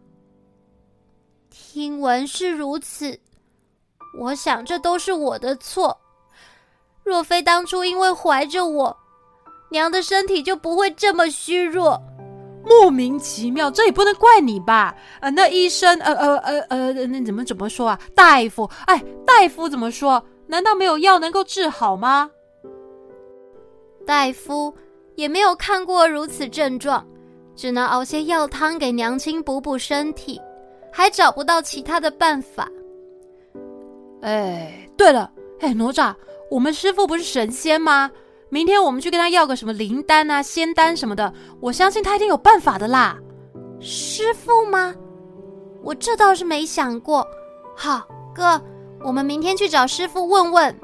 [1.49, 3.19] 听闻是如此，
[4.19, 5.97] 我想这都是我的错。
[7.03, 8.97] 若非当初因为怀着我，
[9.71, 12.01] 娘的身体就不会这么虚弱。
[12.63, 14.95] 莫名其妙，这也不能怪你吧？
[15.21, 17.99] 呃，那医生，呃呃呃呃，那怎么怎么说啊？
[18.15, 20.23] 大夫，哎，大夫怎么说？
[20.47, 22.31] 难道没有药能够治好吗？
[24.11, 24.75] 大夫
[25.15, 27.07] 也没有看过如此症状，
[27.55, 30.41] 只能熬些药汤给娘亲补补身体，
[30.91, 32.69] 还找不到其他的办法。
[34.23, 36.13] 哎，对了，哎，哪吒。
[36.51, 38.11] 我们师傅不是神仙吗？
[38.49, 43.17] 明天我们去跟他要个什么灵丹啊、仙丹什么的，我相信他一定有办法的啦。
[43.79, 44.93] 师傅吗？
[45.85, 47.25] 我这倒是没想过。
[47.77, 48.61] 好，哥，
[49.05, 50.81] 我们明天去找师傅问问。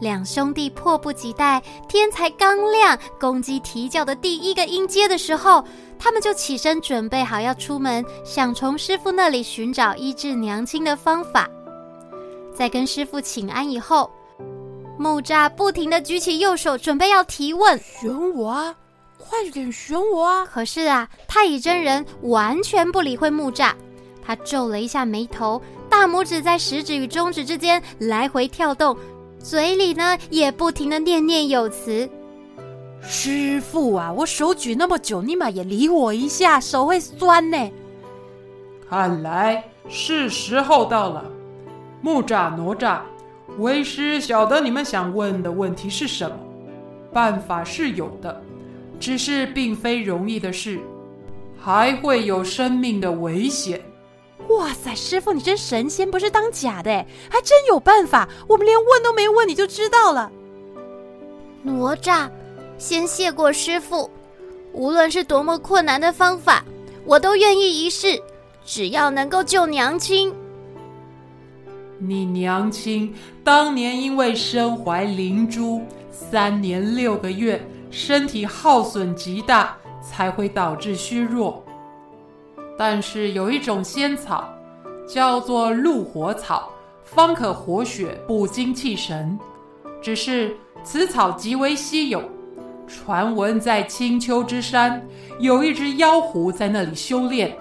[0.00, 5.64] 两兄弟迫不及待，天才刚亮，公鸡啼叫的第一个音阶的时候，
[5.98, 11.48] 他们就起身准备好要出门，想从师傅那里寻找医治娘亲的方法。
[12.54, 14.10] 在跟师傅请安以后，
[14.98, 18.74] 木吒不停地举起右手，准备要提问：“选我啊，
[19.16, 23.72] 快点选我啊！”可是啊，太乙真人完全不理会木吒，
[24.24, 28.96] 他皱了一下眉头，大拇指在食指与中指之间来回跳动。
[29.38, 32.08] 嘴里呢也不停的念念有词。
[33.00, 37.70] 师傅啊，我手举那么久，你妈也理我一下，手会酸呢。
[38.88, 41.24] 看来是时候到了。
[42.00, 43.00] 木吒哪吒，
[43.58, 46.36] 为师晓得你们想问的问题是什么，
[47.12, 48.40] 办法是有的，
[49.00, 50.78] 只是并非容易的事，
[51.58, 53.80] 还会有生命的危险。
[54.48, 56.90] 哇塞，师傅你真神仙，不是当假的，
[57.28, 58.28] 还真有办法。
[58.46, 60.30] 我们连问都没问，你就知道了。
[61.62, 62.28] 哪吒，
[62.78, 64.10] 先谢过师傅。
[64.72, 66.64] 无论是多么困难的方法，
[67.04, 68.20] 我都愿意一试，
[68.64, 70.32] 只要能够救娘亲。
[71.98, 81.64] 你娘亲当年因为身怀灵珠，三年六个月，身体耗损极大，才会导致虚弱。
[82.78, 84.48] 但是有一种仙草，
[85.06, 86.70] 叫做鹿火草，
[87.02, 89.36] 方可活血、补精气神。
[90.00, 92.22] 只是此草极为稀有，
[92.86, 95.04] 传闻在青丘之山
[95.40, 97.52] 有一只妖狐在那里修炼，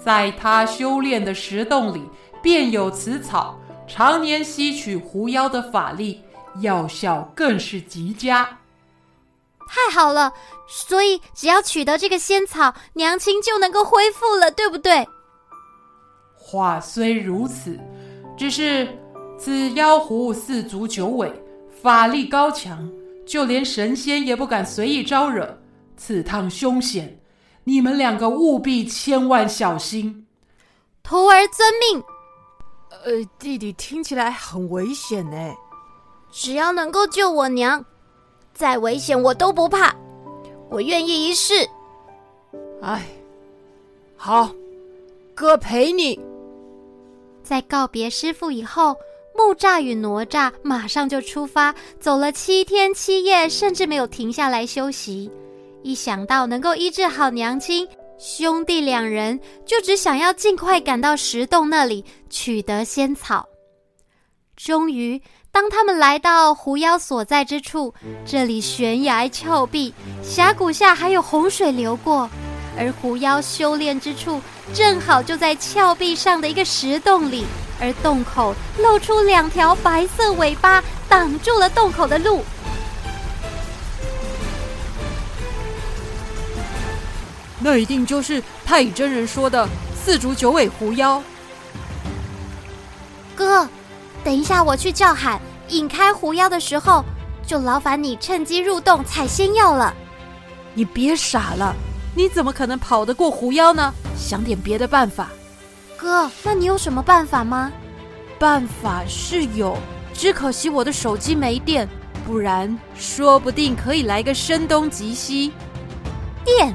[0.00, 2.00] 在他修炼的石洞里
[2.40, 6.20] 便有此草，常年吸取狐妖的法力，
[6.60, 8.48] 药效更是极佳。
[9.72, 10.32] 太好了，
[10.66, 15.06] 所以只要取得这个仙草，娘亲就能够恢复了，对不对？
[16.34, 17.78] 话虽如此，
[18.36, 18.88] 只是
[19.38, 21.32] 此妖狐四足九尾，
[21.80, 22.90] 法力高强，
[23.24, 25.56] 就连神仙也不敢随意招惹。
[25.96, 27.20] 此趟凶险，
[27.62, 30.26] 你们两个务必千万小心。
[31.04, 32.02] 徒儿遵命。
[33.04, 35.36] 呃，弟弟听起来很危险呢。
[36.32, 37.84] 只要能够救我娘。
[38.60, 39.90] 再危险我都不怕，
[40.68, 41.66] 我愿意一试。
[42.82, 43.02] 哎，
[44.18, 44.50] 好，
[45.34, 46.20] 哥陪你。
[47.42, 48.94] 在告别师傅以后，
[49.34, 55.30] 木吒与哪吒马上就出发，走了七天七夜，甚至没有停下来休息。
[55.82, 63.48] 一想到能够医治好娘亲，兄弟两人就只想要尽快赶到石洞那里取得仙草。
[64.54, 65.18] 终于。
[65.52, 67.92] 当他们来到狐妖所在之处，
[68.24, 72.30] 这里悬崖峭壁，峡谷下还有洪水流过，
[72.78, 74.40] 而狐妖修炼之处
[74.72, 77.44] 正好就在峭壁上的一个石洞里，
[77.80, 82.44] 而洞口露出两条白色尾巴，挡住了洞口的路。
[87.58, 91.22] 那一定就是太乙真人说的四足九尾狐妖。
[93.34, 93.68] 哥。
[94.22, 97.04] 等一下，我去叫喊引开狐妖的时候，
[97.46, 99.94] 就劳烦你趁机入洞采仙药了。
[100.74, 101.74] 你别傻了，
[102.14, 103.92] 你怎么可能跑得过狐妖呢？
[104.16, 105.28] 想点别的办法。
[105.96, 107.72] 哥，那你有什么办法吗？
[108.38, 109.76] 办法是有，
[110.14, 111.88] 只可惜我的手机没电，
[112.26, 115.52] 不然说不定可以来个声东击西。
[116.44, 116.74] 电？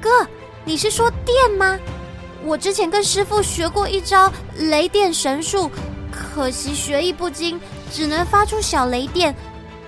[0.00, 0.26] 哥，
[0.64, 1.78] 你是说电吗？
[2.44, 5.70] 我之前跟师傅学过一招雷电神术。
[6.12, 7.58] 可惜学艺不精，
[7.90, 9.34] 只能发出小雷电，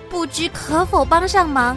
[0.09, 1.77] 不知可否帮上忙？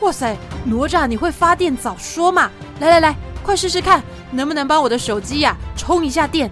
[0.00, 2.50] 哇塞，哪吒你会发电，早说嘛！
[2.80, 6.50] 来来来，快试试看，能不能帮我的手机呀、啊、充一下电？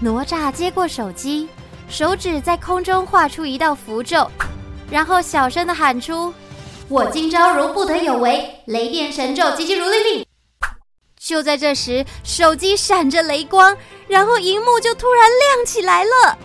[0.00, 1.48] 哪吒接过手机，
[1.88, 4.30] 手指在空中画出一道符咒，
[4.90, 6.32] 然后小声的喊出
[6.88, 10.26] ：“我今朝如不得有为，雷电神咒急急如律令。”
[11.18, 16.38] 就在这时，手机闪着雷光，然后荧幕就突然亮起来了。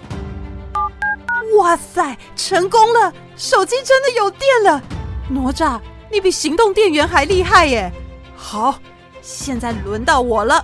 [1.57, 3.13] 哇塞，成功了！
[3.35, 4.81] 手机真的有电了！
[5.29, 5.79] 哪吒，
[6.11, 7.91] 你比行动电源还厉害耶！
[8.35, 8.79] 好，
[9.21, 10.63] 现在轮到我了。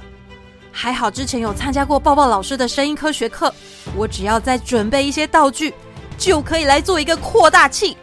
[0.72, 3.54] 还好之前有参加过抱抱老师的声音科学课，
[3.96, 5.74] 我只要再准备一些道具，
[6.18, 7.98] 就可以来做一个扩大器。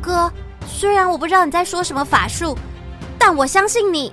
[0.00, 0.32] 哥，
[0.66, 2.56] 虽然我不知道你在说什么法术，
[3.18, 4.12] 但我相信你。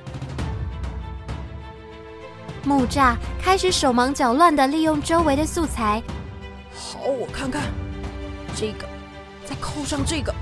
[2.63, 6.01] 木栅开始手忙脚乱的利用周围的素材。
[6.73, 7.63] 好，我看看，
[8.55, 8.87] 这个，
[9.45, 10.33] 再扣上这个，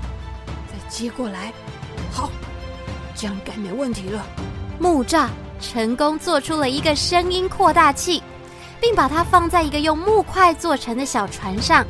[0.68, 1.52] 再接过来。
[2.12, 2.30] 好，
[3.14, 4.24] 这样应该没问题了。
[4.78, 5.28] 木栅，
[5.60, 8.22] 成功做出了一个声音扩大器，
[8.80, 11.86] 并把它放在一个用木块做成的小船上，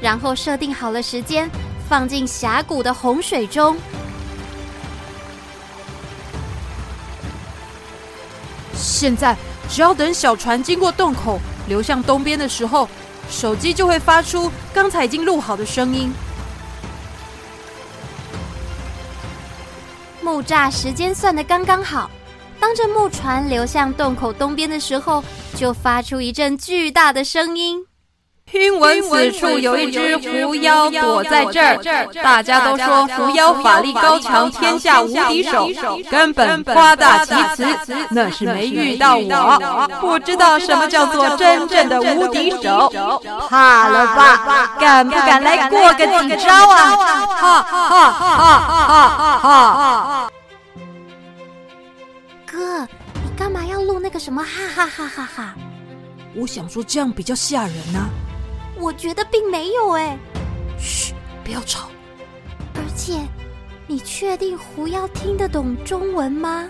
[0.00, 1.50] 然后设定好了时间，
[1.88, 3.76] 放进峡谷的洪水中。
[8.74, 9.36] 现在
[9.68, 11.38] 只要等小船经过洞口
[11.68, 12.88] 流向东边的时候，
[13.28, 16.12] 手机就会发出刚才已经录好的声音。
[20.22, 22.10] 木栅时间算的刚刚好，
[22.58, 25.22] 当这木船流向洞口东边的时候，
[25.54, 27.86] 就发出一阵巨大的声音。
[28.46, 35.68] 听闻此处有一只狐妖躲在这儿，大家都说狐妖法力高强，天下无敌手，
[36.08, 37.66] 根本夸大其词，
[38.08, 42.88] 那是没遇到我，不知道什么叫做真正的无敌手，
[43.48, 44.76] 怕了吧？
[44.78, 46.96] 敢不敢来过个几招啊？
[47.26, 48.58] 哈哈哈哈
[49.38, 50.30] 哈哈！
[52.46, 52.80] 哥，
[53.24, 55.54] 你干嘛要录那个什么哈哈哈哈哈？
[56.36, 58.06] 我想说这样比较吓人啊。
[58.78, 60.18] 我觉得并没有哎，
[60.78, 61.14] 嘘，
[61.44, 61.88] 不要吵。
[62.74, 63.20] 而且，
[63.86, 66.68] 你确定狐妖听得懂中文吗？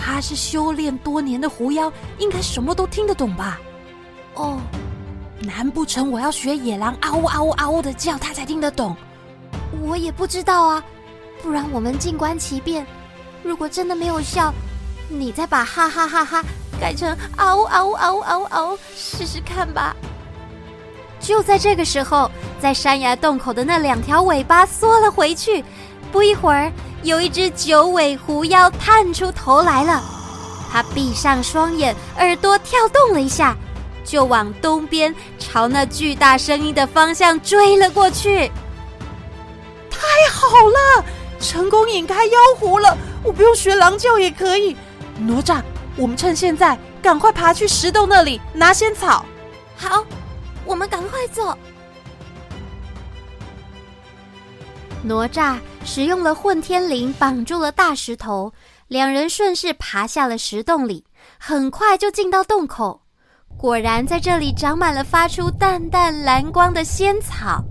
[0.00, 3.60] 他是修炼多年的狐妖，应该什么都听得懂吧？
[4.34, 4.60] 哦，
[5.40, 8.96] 难不成我要学野狼嗷嗷嗷呜的叫，他才听得懂？
[9.80, 10.84] 我也不知道啊，
[11.42, 12.84] 不然我们静观其变。
[13.44, 14.52] 如果真的没有效，
[15.08, 16.44] 你再把哈哈哈哈
[16.80, 19.94] 改成嗷嗷嗷嗷嗷，试试看吧。
[21.24, 25.64] 就在这个时候，在山崖洞口的那两条尾巴缩了回去。
[26.12, 26.70] 不一会儿，
[27.02, 30.02] 有一只九尾狐妖探出头来了。
[30.70, 33.56] 它闭上双眼，耳朵跳动了一下，
[34.04, 38.52] 就往东边朝那巨大声音的方向追了过去。
[39.90, 41.04] 太好了，
[41.40, 42.94] 成功引开妖狐了！
[43.22, 44.76] 我不用学狼叫也可以。
[45.18, 45.62] 哪吒，
[45.96, 49.24] 我们趁现在赶快爬去石洞那里拿仙草。
[49.74, 50.04] 好。
[50.66, 51.56] 我们赶快走！
[55.02, 58.50] 哪吒使用了混天绫绑住了大石头，
[58.88, 61.04] 两人顺势爬下了石洞里，
[61.38, 63.02] 很快就进到洞口。
[63.58, 67.62] 果然，在这里长满了发出淡淡蓝光的仙草。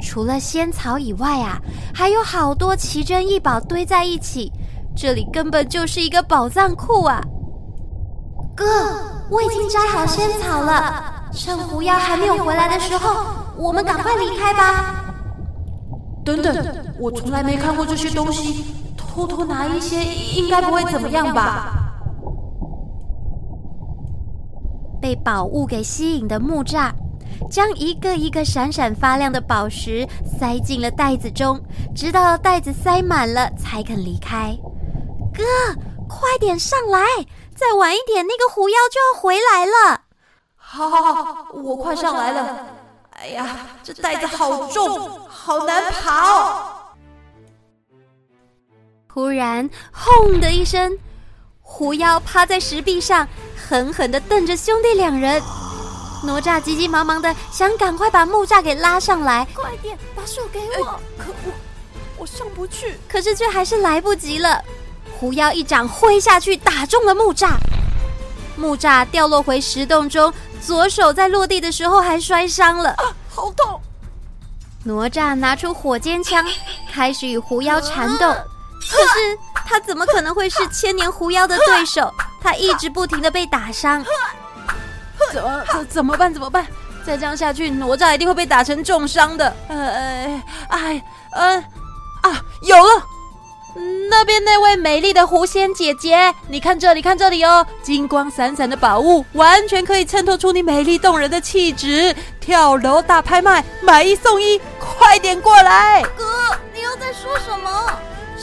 [0.00, 1.60] 除了仙草以外啊，
[1.94, 4.50] 还有好多奇珍异宝堆在一起，
[4.96, 7.22] 这里根本就是一个宝藏库啊！
[8.56, 8.64] 哥，
[9.32, 11.02] 我已经摘好仙草了。
[11.32, 13.24] 趁狐妖还没有回来的时候，
[13.56, 15.02] 我们赶快离开吧。
[16.22, 16.54] 等等，
[16.98, 21.72] 我从来没看过这些东西，偷偷拿一些应该不会怎么样吧？
[25.00, 26.92] 被宝物给吸引的木栅，
[27.50, 30.06] 将一个一个闪闪发亮的宝石
[30.38, 31.58] 塞进了袋子中，
[31.94, 34.54] 直到袋子塞满了才肯离开。
[35.32, 35.42] 哥，
[36.06, 37.00] 快点上来！
[37.62, 40.02] 再晚一点，那个狐妖就要回来了。
[40.56, 42.66] 好，好，好，我快上来了。
[43.12, 46.64] 哎呀，这袋子好重，好难爬哦。
[49.12, 50.98] 忽然，轰的一声，
[51.60, 55.40] 狐妖趴在石壁上，狠狠的瞪着兄弟两人。
[56.24, 60.86] 哪吒急急忙忙的想赶快把木栅给拉上来，快点把手给我。
[60.86, 61.52] 哎，可我，
[62.18, 62.98] 我上不去。
[63.08, 64.64] 可是却还是来不及了。
[65.22, 67.52] 狐妖一掌挥下去，打中了木栅，
[68.56, 73.80] 木栅掉落回石洞中，左手在落地的时候还摔伤了，啊，好痛！
[74.82, 76.44] 哪吒拿出火尖枪，
[76.92, 78.32] 开始与狐妖缠斗，
[78.80, 82.12] 可是他怎么可能会是千年狐妖的对手？
[82.42, 84.04] 他一直不停的被打伤，
[85.32, 86.34] 怎么怎怎么办？
[86.34, 86.66] 怎么办？
[87.06, 89.56] 再这样下去，哪吒一定会被打成重伤的。
[89.68, 91.64] 呃，哎，嗯，
[92.22, 93.06] 啊，有了！
[94.10, 102.14] 那边那位美丽的狐仙姐姐，你看这里，看这里哦，金光闪闪的宝物，完全可以衬托出你美丽动人的气质。
[102.38, 106.02] 跳楼大拍卖，买一送一，快点过来！
[106.16, 107.70] 哥，你又在说什么？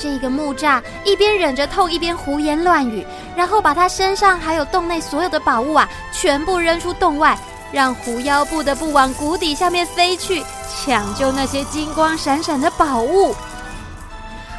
[0.02, 3.06] 这个木栅一边忍着痛，一边胡言乱语，
[3.36, 7.38] 然后把他身上还有洞内所有的宝物啊，全部扔出洞外，
[7.72, 10.44] 让狐妖不得不往谷底下面飞去，
[10.84, 13.36] 抢救那些金光闪闪的宝物。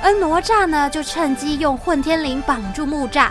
[0.02, 3.28] 而哪吒呢，就趁机用混天绫绑住木吒，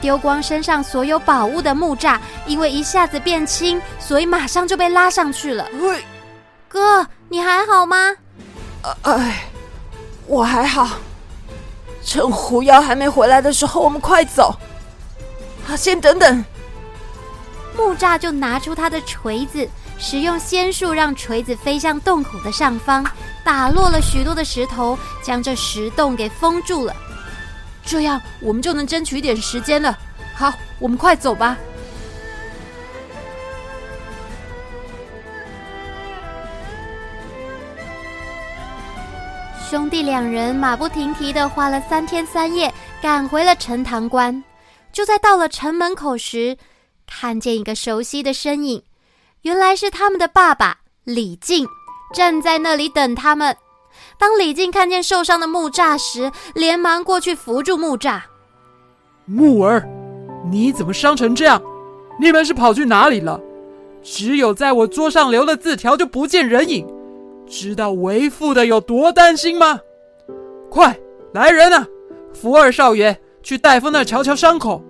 [0.00, 5.66] 丢光身上所有宝物的木吒，因为一下子变轻，所以马上就被拉上去了。
[5.80, 6.04] 喂，
[6.68, 8.16] 哥，你还好吗？
[9.02, 9.44] 哎，
[10.26, 10.88] 我还好。
[12.04, 14.56] 趁狐妖还没回来的时候，我们快走。
[15.68, 16.44] 啊，先等等。
[17.76, 19.68] 木吒就拿出他的锤子，
[19.98, 23.04] 使用仙术让锤子飞向洞口的上方。
[23.44, 26.94] 打落了许多的石头，将这石洞给封住了。
[27.84, 29.98] 这样我们就能争取一点时间了。
[30.32, 31.56] 好，我们快走吧。
[39.68, 44.44] 兄弟两人马不停蹄的花了三天三夜，赶回了陈塘关。
[44.92, 46.56] 就在到了城门口时，
[47.06, 48.82] 看见一个熟悉的身影，
[49.42, 51.66] 原来是他们的爸爸李靖，
[52.14, 53.56] 站在那里等他们。
[54.16, 58.20] 当李靖看见受伤的木栅时，连忙过去扶住木栅。
[59.26, 59.84] 木儿，
[60.48, 61.60] 你怎么伤成这样？
[62.20, 63.40] 你们是跑去哪里了？
[64.00, 66.86] 只有在我桌上留了字条，就不见人影。
[67.48, 69.80] 知道为父的有多担心吗？
[70.70, 70.96] 快
[71.34, 71.84] 来人啊！
[72.32, 74.80] 扶二少爷去大夫那儿瞧瞧伤口。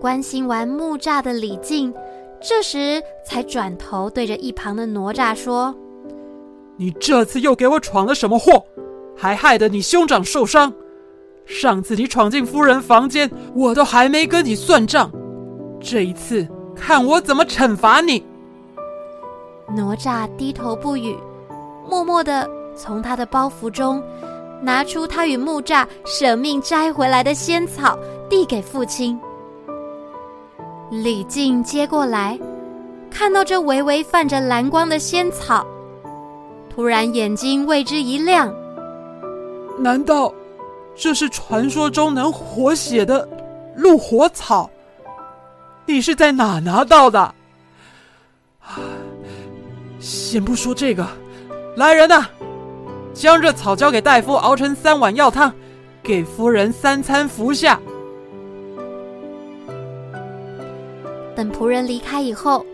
[0.00, 1.92] 关心完木栅的李靖，
[2.40, 5.74] 这时才转头对着一旁的哪吒说
[6.76, 8.62] ：“你这次又给我闯了什么祸？
[9.16, 10.72] 还害得你兄长受伤。
[11.46, 15.10] 上次你闯进夫人房间，我都还没跟你算账。
[15.80, 18.22] 这一次，看我怎么惩罚你。”
[19.74, 21.16] 哪吒低头不语。
[21.88, 24.02] 默默的从他的包袱中
[24.60, 27.96] 拿出他与木吒舍命摘回来的仙草，
[28.28, 29.18] 递给父亲。
[30.90, 32.38] 李靖接过来，
[33.10, 35.66] 看到这微微泛着蓝光的仙草，
[36.70, 38.54] 突然眼睛为之一亮。
[39.78, 40.32] 难道
[40.94, 43.28] 这是传说中能活血的
[43.74, 44.70] 鹿火草？
[45.86, 47.34] 你是在哪拿到的？
[49.98, 51.06] 先不说这个。
[51.76, 52.26] 来人呐，
[53.12, 55.52] 将这草交给大夫熬成三碗药汤，
[56.02, 57.78] 给夫人三餐服下。
[61.36, 62.64] 等仆人离开以后，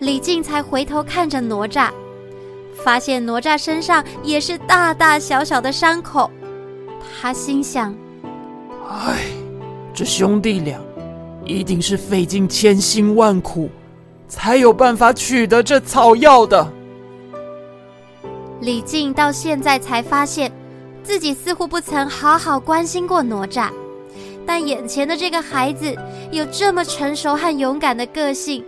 [0.00, 1.90] 李靖才回头看着哪吒，
[2.84, 6.30] 发现哪吒身上也是大大小小的伤口。
[7.22, 7.94] 他心想：
[8.88, 9.16] 唉，
[9.94, 10.78] 这兄弟俩
[11.44, 13.70] 一定是费尽千辛万苦，
[14.26, 16.66] 才有办法取得这草药的。
[18.60, 20.52] 李靖到现在才发现，
[21.02, 23.70] 自己似乎不曾好好关心过哪吒，
[24.50, 25.94] 但眼前的这个孩子
[26.32, 28.64] 有这么成熟和勇敢的个性，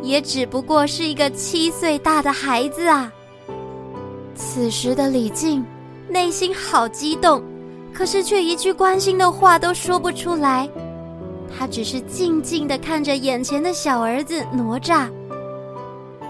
[0.00, 3.12] 也只不过是一个七岁大的孩子啊。
[4.34, 5.62] 此时的李靖
[6.08, 7.42] 内心好激动，
[7.92, 10.66] 可是却一句关心的话都说不出来。
[11.54, 15.06] 他只是静静的看着眼前的小儿子哪吒，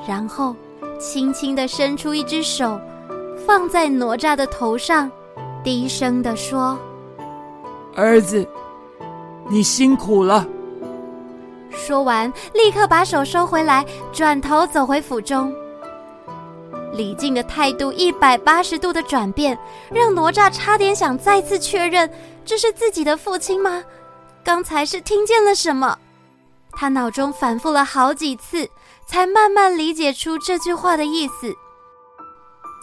[0.04, 0.56] 然后
[0.98, 2.76] 轻轻的伸出一只手。
[3.46, 5.08] 放在哪吒的头上，
[5.62, 6.76] 低声的说
[7.94, 8.44] ：“儿子，
[9.50, 10.46] 你辛苦了。”
[11.70, 15.52] 说完，立刻把手收回来，转头走回府中。
[16.92, 19.56] 李靖的态度一百八十度的转变，
[19.92, 22.10] 让哪吒差点想再次确认
[22.44, 23.82] 这是自己的父亲吗？
[24.42, 25.96] 刚才是听见了什么？
[26.72, 28.68] 他脑中反复了好几次，
[29.06, 31.54] 才慢慢理解出这句话的意思。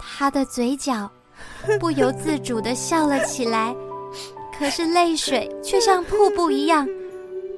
[0.00, 1.10] 他的嘴角
[1.78, 3.74] 不由自主的笑了起来，
[4.58, 6.88] 可是泪水却像瀑布一样，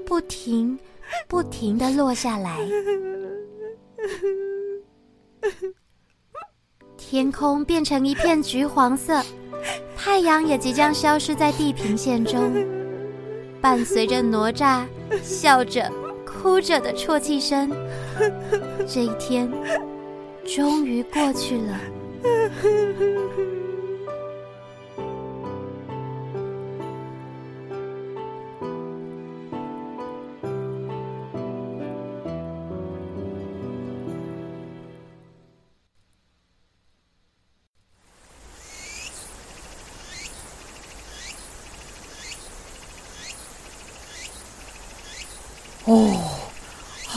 [0.05, 0.79] 不停、
[1.27, 2.59] 不停的落下来。
[6.99, 9.23] 天空变成一片橘黄色，
[9.97, 12.53] 太阳也即将消失在地平线中，
[13.63, 14.85] 伴随着哪吒
[15.23, 15.91] 笑着、
[16.27, 17.71] 哭着的啜泣声，
[18.87, 19.51] 这一天
[20.45, 21.81] 终于过去了。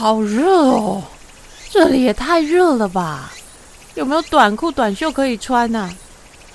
[0.04, 1.02] 好热哦！
[1.70, 3.32] 这里也太热了吧！
[3.94, 5.90] 有没有短裤、短袖可以穿呐、啊？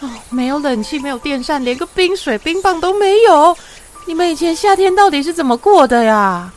[0.01, 3.57] 哦，没有冷气，没有电扇，连个冰水、冰棒都没有。
[4.05, 6.53] 你们以前夏天到底是怎么过的呀？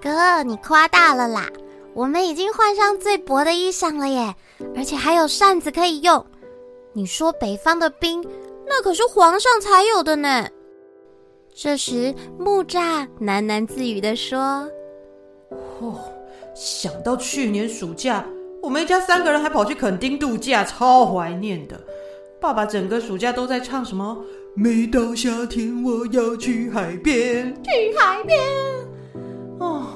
[0.00, 1.48] 哥，你夸大了啦！
[1.94, 4.32] 我们已经换上最薄的衣裳了耶，
[4.76, 6.24] 而且还有扇子可以用。
[6.92, 8.24] 你说北方的冰，
[8.68, 10.46] 那可是皇上才有的呢。
[11.60, 14.38] 这时，木栅喃喃自语的说
[15.80, 15.98] ：“哦。”
[16.54, 18.24] 想到去年暑假，
[18.62, 21.76] 我们一家三个人还跑去垦丁度假，超怀念的。
[22.40, 24.16] 爸爸整个暑假都在唱什么？
[24.54, 28.40] 每到夏天，我要去海边，去海边。
[29.58, 29.86] 哦，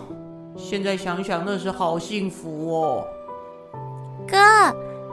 [0.57, 3.07] 现在想想那时好幸福哦。
[4.27, 4.37] 哥，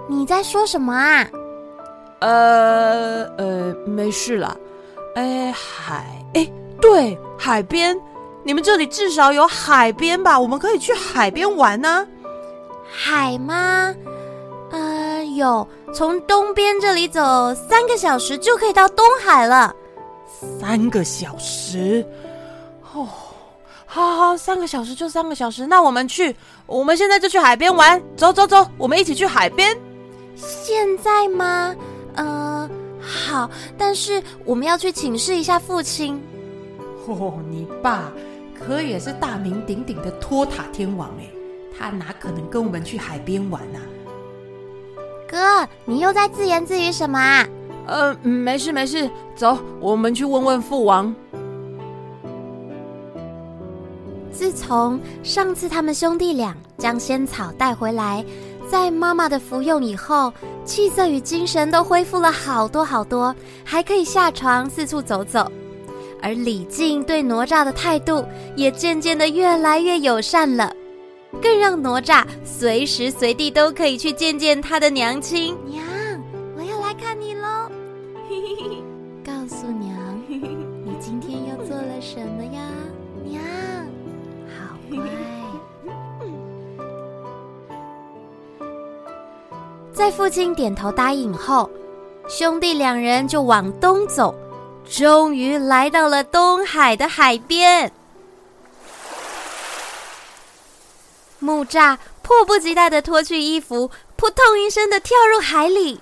[0.08, 1.30] 你在说什么啊？
[2.22, 4.58] 呃呃，没事了。
[5.16, 6.52] 哎，海，哎，
[6.82, 8.00] 对，海边，
[8.44, 10.40] 你们这里至少有海边吧？
[10.40, 12.08] 我们可以去海边玩呢。
[12.92, 13.94] 海吗？
[14.72, 17.22] 呃，有，从东边这里走
[17.56, 19.76] 三个小时就可以到东海了。
[20.60, 22.06] 三个小时？
[22.94, 23.08] 哦，
[23.86, 25.66] 好好，三个小时就三个小时。
[25.66, 26.36] 那我们去，
[26.68, 28.02] 我们现在就去海边玩。
[28.16, 29.76] 走走走，我们一起去海边。
[30.36, 31.76] 现在吗？
[32.16, 32.70] 呃，
[33.10, 36.22] 好，但是我们要去请示一下父亲。
[37.08, 38.12] 哦，你爸
[38.54, 41.28] 可也是大名鼎鼎的托塔天王哎，
[41.76, 43.80] 他哪可能跟我们去海边玩呢？
[45.28, 47.48] 哥，你又在自言自语什么啊？
[47.88, 51.14] 呃，没事没事，走，我们去问问父王。
[54.32, 58.24] 自从上次他们兄弟俩将仙草带回来。
[58.70, 60.32] 在妈妈的服用以后，
[60.64, 65.52] 气色与精神都恢复了好多好多，还可以下床四处走走。
[66.22, 68.24] 而李靖对哪吒的态度
[68.56, 70.72] 也渐渐的越来越友善了，
[71.42, 75.58] 更让哪吒随时随地都可以去见见他的娘亲。
[90.00, 91.70] 在父亲点头答应后，
[92.30, 94.34] 兄弟两人就往东走，
[94.90, 97.92] 终于来到了东海的海边。
[101.40, 106.00] 木栅迫不及待地脱去衣服，扑通一声地跳入海里。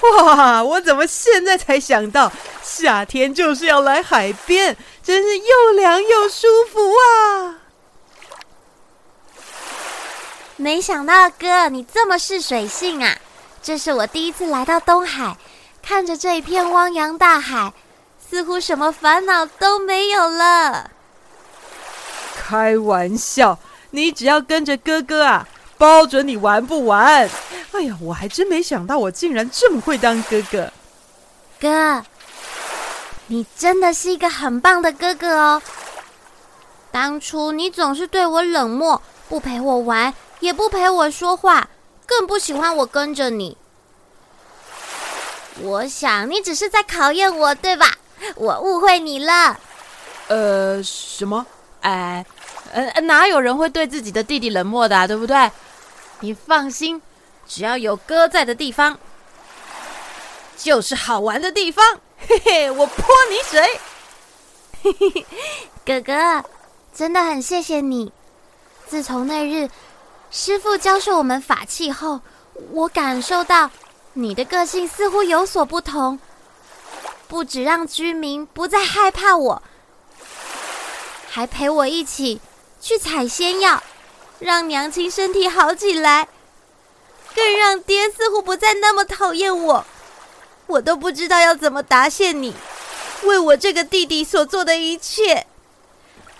[0.00, 0.64] 哇！
[0.64, 7.59] 我怎么现在才想到，夏天就是要来海边，真是又凉又舒服啊！
[10.60, 13.16] 没想到哥，你这么识水性啊！
[13.62, 15.38] 这是我第一次来到东海，
[15.82, 17.72] 看着这一片汪洋大海，
[18.28, 20.90] 似乎什么烦恼都没有了。
[22.36, 23.58] 开玩笑，
[23.92, 25.48] 你只要跟着哥哥啊，
[25.78, 27.30] 包准你玩不完。
[27.72, 30.70] 哎呀，我还真没想到，我竟然这么会当哥哥。
[31.58, 32.04] 哥，
[33.28, 35.62] 你真的是一个很棒的哥哥哦。
[36.90, 39.00] 当初你总是对我冷漠，
[39.30, 40.12] 不陪我玩。
[40.40, 41.68] 也不陪我说话，
[42.04, 43.56] 更不喜欢我跟着你。
[45.62, 47.96] 我想你只是在考验我，对吧？
[48.36, 49.58] 我误会你了。
[50.28, 51.44] 呃，什么？
[51.82, 52.24] 哎，
[52.72, 55.50] 呃，哪有人会对自己的弟弟冷漠的啊，对不对？
[56.20, 57.00] 你放心，
[57.46, 58.98] 只要有哥在的地方，
[60.56, 62.00] 就是好玩的地方。
[62.26, 63.80] 嘿嘿，我泼你水。
[64.82, 65.26] 嘿嘿，
[65.84, 66.44] 哥哥，
[66.94, 68.12] 真的很谢谢你。
[68.86, 69.68] 自从那日。
[70.30, 72.20] 师父教授我们法器后，
[72.70, 73.68] 我感受到
[74.12, 76.20] 你的个性似乎有所不同，
[77.26, 79.62] 不止让居民不再害怕我，
[81.28, 82.40] 还陪我一起
[82.80, 83.82] 去采仙药，
[84.38, 86.28] 让娘亲身体好起来，
[87.34, 89.84] 更让爹似乎不再那么讨厌我。
[90.68, 92.54] 我都不知道要怎么答谢你，
[93.24, 95.48] 为我这个弟弟所做的一切。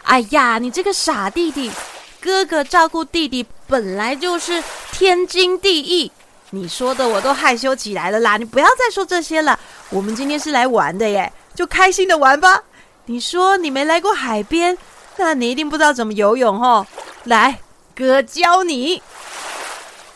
[0.04, 1.72] 哎呀，你这个傻弟弟！
[2.20, 4.60] 哥哥照顾弟弟本来就是
[4.90, 6.10] 天经地义，
[6.50, 8.36] 你说的我都害羞起来了啦！
[8.36, 9.56] 你不要再说这些了，
[9.90, 12.64] 我们今天是来玩的耶，就开心的玩吧。
[13.06, 14.76] 你说你没来过海边，
[15.18, 16.84] 那你一定不知道怎么游泳哦。
[17.24, 17.60] 来，
[17.94, 19.00] 哥教你。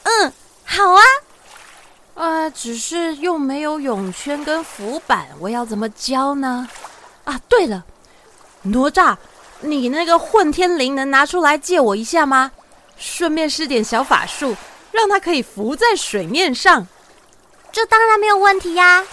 [0.02, 0.32] 嗯，
[0.64, 1.02] 好啊。
[2.14, 6.68] 呃，只是又没有泳圈跟浮板，我要怎么教呢？
[7.22, 7.84] 啊，对了，
[8.62, 9.16] 哪吒。
[9.60, 12.50] 你那个混天绫能拿出来借我一下吗？
[12.96, 14.56] 顺便施点小法术，
[14.92, 16.86] 让它可以浮在水面上。
[17.72, 19.04] 这当然没有问题呀。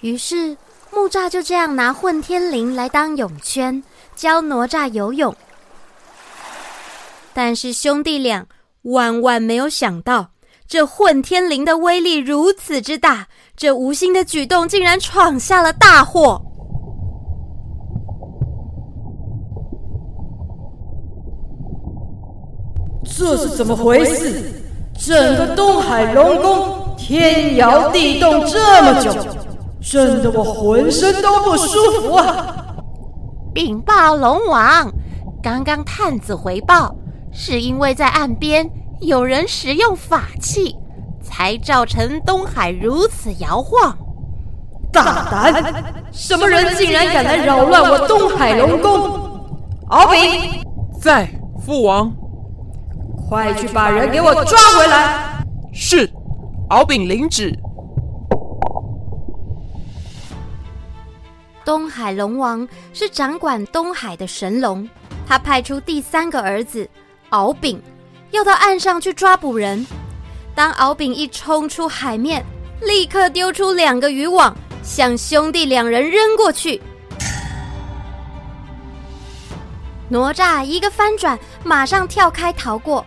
[0.00, 0.56] 于是
[0.90, 3.82] 木吒就这样拿混天绫来当泳圈，
[4.16, 5.36] 教哪吒游泳。
[7.32, 8.46] 但是兄弟俩
[8.82, 10.30] 万万没有想到，
[10.66, 16.42] 这混天绫的威力如此之大，这无心的举动竟然闯下了大祸。
[23.04, 24.62] 这是怎么回事？
[24.98, 29.10] 整个东海龙宫天摇地动这么久，
[29.80, 32.66] 震得我浑身都不舒服啊！
[33.54, 34.92] 禀报龙王，
[35.42, 36.94] 刚刚探子回报，
[37.32, 38.70] 是因为在岸边
[39.00, 40.76] 有人使用法器，
[41.22, 43.96] 才造成东海如此摇晃。
[44.92, 45.84] 大胆！
[46.12, 49.18] 什么人竟然敢来扰乱我东海龙宫？
[49.88, 50.62] 敖丙
[51.00, 51.28] 在，
[51.64, 52.12] 父王。
[53.30, 55.40] 快去把人给我抓回来！
[55.72, 56.10] 是，
[56.70, 57.56] 敖丙领旨。
[61.64, 64.88] 东海龙王是掌管东海的神龙，
[65.28, 66.90] 他派出第三个儿子
[67.28, 67.80] 敖丙，
[68.32, 69.86] 要到岸上去抓捕人。
[70.52, 72.44] 当敖丙一冲出海面，
[72.82, 74.52] 立刻丢出两个渔网，
[74.82, 76.82] 向兄弟两人扔过去。
[80.08, 83.06] 哪吒一个翻转，马上跳开逃过，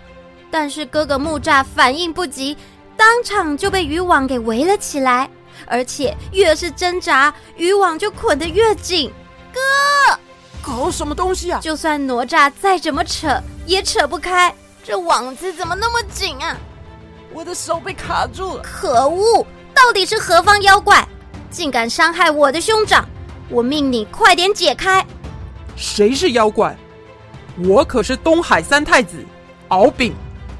[0.53, 2.55] 但是哥哥木吒反应不及，
[2.95, 5.27] 当场就被渔网给围了起来。
[5.65, 9.11] 而且越是挣扎，渔网就捆得越紧。
[9.51, 10.19] 哥，
[10.61, 11.59] 搞什么东西啊？
[11.59, 14.53] 就算哪吒再怎么扯，也扯不开。
[14.83, 16.55] 这网子怎么那么紧啊？
[17.31, 18.61] 我的手被卡住了。
[18.61, 19.43] 可恶！
[19.73, 21.03] 到底是何方妖怪，
[21.49, 23.03] 竟敢伤害我的兄长？
[23.49, 25.03] 我命你快点解开！
[25.75, 26.77] 谁是妖怪？
[27.65, 29.25] 我可是东海三太子
[29.69, 30.13] 敖丙，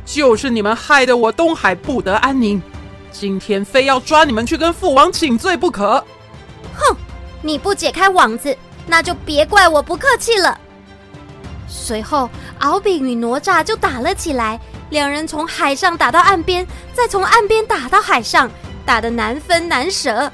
[0.06, 2.62] 就是你们害得我东海不得安宁。
[3.12, 6.04] 今天非要抓你们去跟父王请罪不可！
[6.76, 6.96] 哼，
[7.42, 10.60] 你不解开网子，那就别怪我不客气了。
[11.68, 12.30] 随后，
[12.60, 18.50] 敖丙与哪吒就打了起来，两人从海上打到岸边，再从岸边打到海上，
[18.86, 20.32] 打得难分难舍。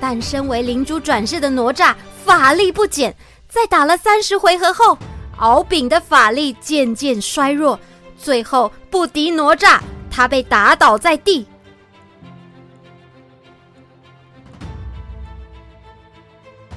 [0.00, 1.94] 但身为灵珠转世的哪吒
[2.24, 3.14] 法力不减，
[3.48, 4.96] 在打了三十回合后，
[5.38, 7.78] 敖丙的法力渐渐衰弱，
[8.22, 11.46] 最后不敌哪吒，他被打倒在地。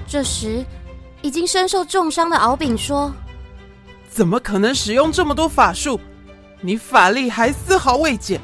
[0.08, 0.64] 这时，
[1.22, 3.12] 已经身受重伤的敖丙说
[4.10, 6.00] ：“怎么可能使用这么多法术？
[6.62, 8.40] 你法力还丝毫未减，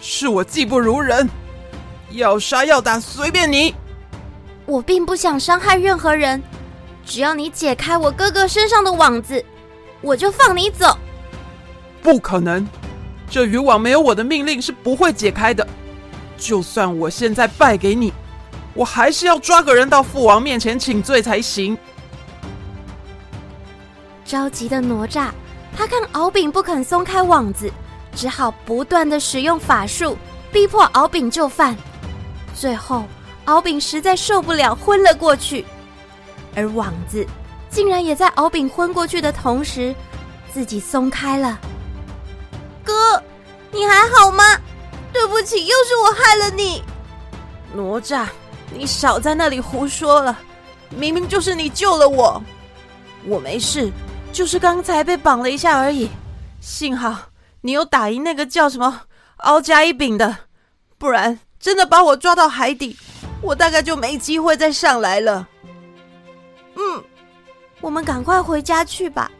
[0.00, 1.28] 是我技不如人，
[2.10, 3.72] 要杀要打随便你。
[4.66, 6.42] 我并不想伤害任何人，
[7.04, 9.44] 只要你解开我哥哥身上的网子，
[10.00, 10.98] 我就放你走。”
[12.02, 12.68] 不可能，
[13.30, 15.66] 这渔网没有我的命令是不会解开的。
[16.36, 18.12] 就算我现在败给你。
[18.74, 21.76] 我还是要抓个人到父王面前请罪才行。
[24.24, 25.28] 着急的哪吒，
[25.76, 27.70] 他看敖丙不肯松开网子，
[28.16, 30.16] 只好不断的使用法术，
[30.50, 31.76] 逼迫敖丙就范。
[32.54, 33.04] 最后，
[33.44, 35.66] 敖丙实在受不了，昏了过去。
[36.56, 37.26] 而网子
[37.68, 39.94] 竟然也在敖丙昏过去的同时，
[40.50, 41.60] 自己松开了。
[42.84, 43.22] 哥，
[43.70, 44.42] 你还好吗？
[45.12, 46.82] 对不起，又是我害了你，
[47.74, 48.26] 哪吒。
[48.74, 50.38] 你少在那里胡说了！
[50.88, 52.42] 明明就是你救了我，
[53.26, 53.92] 我没事，
[54.32, 56.08] 就是刚才被绑了一下而已。
[56.60, 57.14] 幸好
[57.60, 59.02] 你有打赢那个叫什么
[59.38, 60.34] 敖甲乙丙的，
[60.96, 62.96] 不然真的把我抓到海底，
[63.42, 65.46] 我大概就没机会再上来了。
[66.74, 67.04] 嗯，
[67.82, 69.30] 我们赶快回家去吧。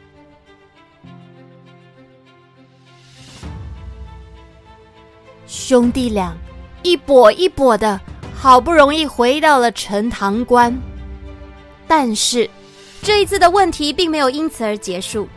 [5.55, 6.35] 兄弟俩
[6.83, 8.01] 一跛一跛的。
[8.35, 10.75] 好不容易回到了陈塘关，
[11.87, 12.49] 但是
[13.03, 15.29] 这一次的问题并没有因此而结束。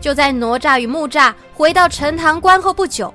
[0.00, 3.12] 就在哪吒与木吒回到陈塘关后不久，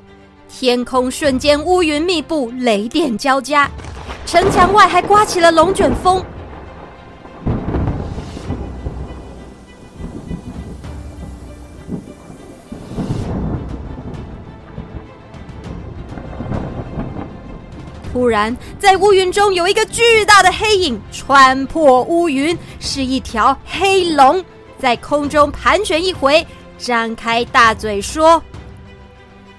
[0.47, 3.67] 天空瞬间乌云密布，雷电交加，
[4.27, 6.23] 城墙外还刮起了龙卷风。
[18.13, 24.45] 突然，在乌云中有一个巨大的黑影穿破乌云，是一条黑龙，
[24.79, 26.45] 在空中盘旋一回，
[26.77, 28.39] 张开大嘴说：“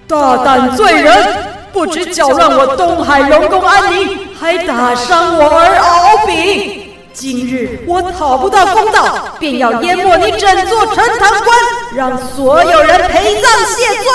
[0.07, 1.43] 大胆罪人，
[1.73, 6.95] 不止搅乱我东海龙宫安宁，还打伤我儿敖丙。
[7.11, 11.57] 今日我讨不到公道，便要淹没你整座陈塘关，
[11.93, 14.05] 让所有人陪葬谢罪。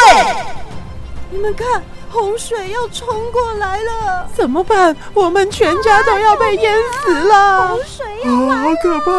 [1.30, 4.96] 你们看。”洪水要冲过来了，怎么办？
[5.14, 7.68] 我们全家都要被淹死了！
[7.68, 9.12] 洪水要来了，好可怕！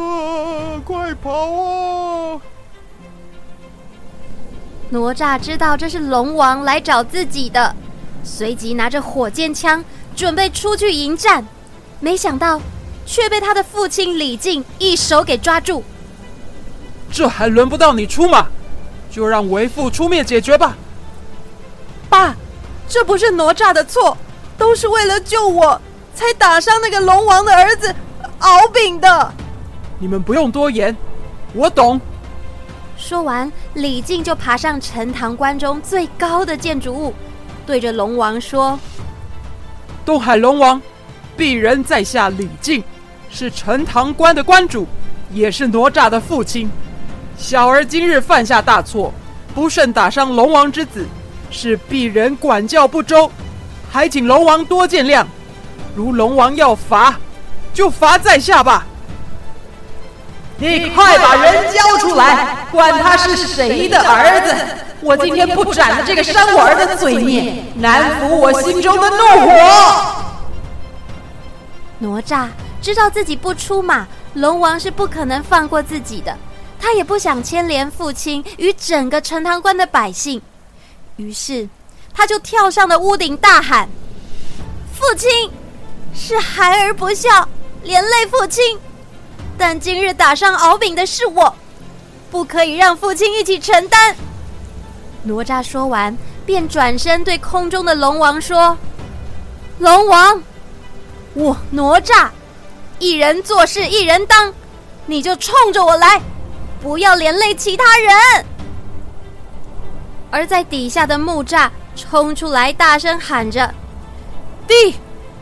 [0.00, 2.40] 啊，快跑啊！
[4.90, 7.74] 哪吒知道这是龙王来找自己的，
[8.22, 9.84] 随即拿着火箭枪
[10.14, 11.44] 准备出去迎战，
[11.98, 12.60] 没想到
[13.04, 15.82] 却被他的父亲李靖一手给抓住。
[17.10, 18.46] 这还轮不到你出马，
[19.10, 20.76] 就让为父出面解决吧。
[22.08, 22.34] 爸，
[22.88, 24.16] 这不是哪吒的错，
[24.56, 25.80] 都是为了救我
[26.14, 27.94] 才打伤那个龙王的儿子
[28.38, 29.32] 敖丙的。
[29.98, 30.96] 你们不用多言，
[31.52, 32.00] 我懂。
[32.96, 37.14] 说完，李靖就爬上陈塘关中最高的建筑物，
[37.66, 38.78] 对着龙王说
[40.04, 40.80] ：“东海龙王，
[41.36, 42.82] 鄙人在下李靖，
[43.30, 44.86] 是陈塘关的关主，
[45.32, 46.70] 也是哪吒的父亲。
[47.36, 49.12] 小儿今日犯下大错，
[49.54, 51.06] 不慎打伤龙王之子。”
[51.50, 53.30] 是鄙人管教不周，
[53.90, 55.24] 还请龙王多见谅。
[55.94, 57.18] 如龙王要罚，
[57.74, 58.86] 就罚在下吧。
[60.58, 64.54] 你快把人交出来，管他是谁的儿子！
[65.00, 70.26] 我今天不斩了这个伤我儿的罪孽，难服我心中的怒火。
[72.00, 72.48] 哪吒
[72.82, 76.36] 知道自己不出马，龙王是不可能放过自己的。
[76.80, 80.42] 他也不想牵连父亲与整个陈塘关的百姓，
[81.18, 81.68] 于是
[82.14, 83.88] 他就跳上了屋顶，大喊
[84.94, 85.28] ：“父亲！”
[86.14, 87.28] 是孩儿不孝，
[87.82, 88.78] 连累父亲。
[89.56, 91.52] 但今日打伤敖丙的是我，
[92.30, 94.16] 不可以让父亲一起承担。
[95.24, 96.16] 哪吒说完，
[96.46, 98.76] 便转身对空中的龙王说
[99.78, 100.40] ：“龙王，
[101.34, 102.28] 我哪吒，
[103.00, 104.52] 一人做事一人当，
[105.06, 106.20] 你就冲着我来，
[106.80, 108.46] 不要连累其他人。”
[110.30, 113.74] 而在底下的木栅冲出来，大声喊着
[114.68, 114.96] ：“弟！”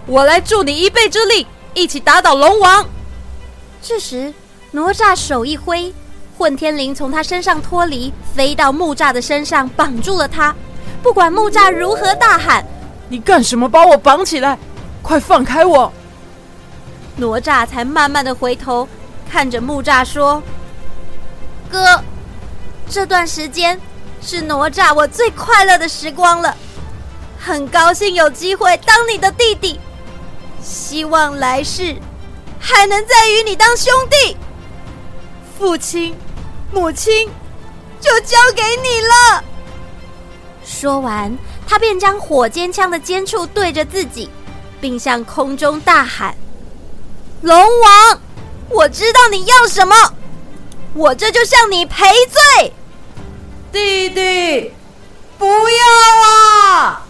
[0.06, 2.86] 我来助你一臂之力，一起打倒龙王。
[3.82, 4.32] 这时，
[4.70, 5.92] 哪吒手一挥，
[6.38, 10.54] 混天绫从他身上脱离，飞到木吒的身上，绑住了他。
[11.02, 12.64] 不管木吒如何大喊
[13.08, 14.56] ：“你干什么把我绑起来？
[15.02, 15.92] 快放开我！”
[17.18, 18.88] 哪吒才慢慢的回头，
[19.28, 20.40] 看着木吒说
[21.68, 22.00] ：“哥，
[22.88, 23.80] 这段时间
[24.28, 26.56] 是哪吒我最快乐的时光了，
[27.38, 29.78] 很高兴有机会当你的弟弟。”
[30.60, 31.94] 希望来世
[32.58, 34.36] 还能再与你当兄弟，
[35.56, 36.12] 父亲、
[36.72, 37.28] 母亲
[38.00, 39.44] 就交给你了。
[40.64, 44.28] 说完，他便将火尖枪的尖处对着自己，
[44.80, 46.36] 并向空中大喊
[47.42, 48.20] ：“龙王，
[48.70, 49.94] 我知道你要什么，
[50.94, 52.72] 我这就向你赔罪。”
[53.76, 54.72] 弟弟，
[55.36, 55.84] 不要
[56.24, 57.06] 啊！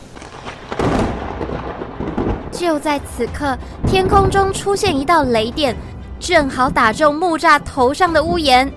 [2.51, 3.57] 就在此刻，
[3.87, 5.77] 天空中出现一道雷电，
[6.19, 8.69] 正好打中木栅头上的屋檐，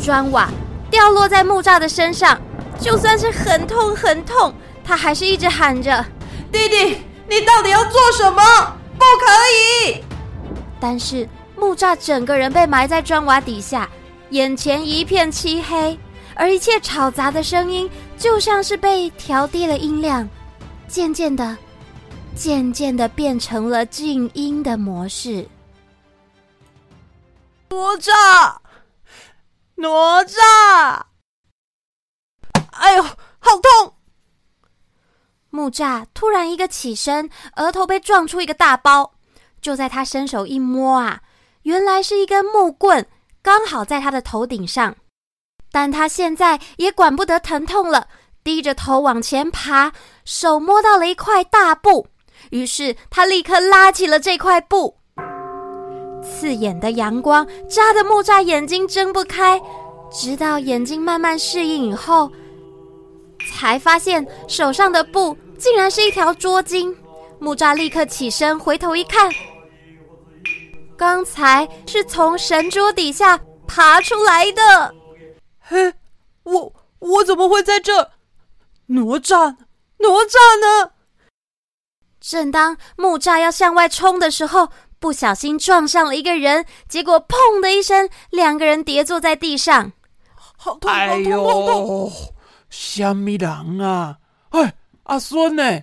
[0.00, 0.48] 砖瓦
[0.88, 2.40] 掉落在木栅的身上。
[2.78, 4.54] 就算是很痛很痛，
[4.84, 6.06] 他还是一直喊着
[6.52, 6.98] ：“弟弟，
[7.28, 8.40] 你到底要做什么？
[8.96, 9.26] 不可
[9.88, 10.04] 以！”
[10.78, 13.88] 但是木栅整个人被埋在砖瓦底下，
[14.30, 15.98] 眼前一片漆黑，
[16.40, 20.26] 而一切吵杂的声音就像是被调低了音量，
[20.88, 21.54] 渐渐的。
[22.34, 25.46] 渐渐的变成了静音的模式。
[27.68, 28.56] 哪吒，
[29.74, 31.02] 哪吒！
[32.70, 33.94] 哎呦，好痛！
[35.50, 39.12] 木吒突然一个起身，额头被撞出一个大包。
[39.60, 41.20] 就在他伸手一摸啊，
[41.64, 43.06] 原来是一根木棍，
[43.42, 44.96] 刚好在他的头顶上。
[45.72, 48.08] 但他现在也管不得疼痛了，
[48.42, 49.92] 低着头往前爬，
[50.24, 52.06] 手摸到了一块大布。
[52.50, 54.96] 于是他立刻拉起了这块布，
[56.22, 59.60] 刺眼的阳光扎得木吒眼睛睁不开，
[60.10, 62.32] 直到眼睛慢慢适应以后，
[63.52, 66.94] 才发现手上的布竟然是一条捉巾。
[67.38, 69.30] 木吒立刻起身回头一看，
[70.96, 74.94] 刚才是从神桌底下爬出来的。
[75.70, 75.94] 嘿，
[76.42, 78.10] 我我怎么会在这？
[78.86, 79.54] 哪吒，
[79.98, 80.90] 哪吒呢？
[82.20, 84.68] 正当木吒要向外冲的时候，
[84.98, 89.92] 不小心撞上了一个人，结果砰的一声，两个人跌坐在地上。
[90.34, 90.90] 好痛！
[90.90, 91.06] 好痛！
[91.06, 92.12] 哎呦，
[92.68, 94.18] 什么人啊？
[94.48, 95.82] 哎，阿孙呢？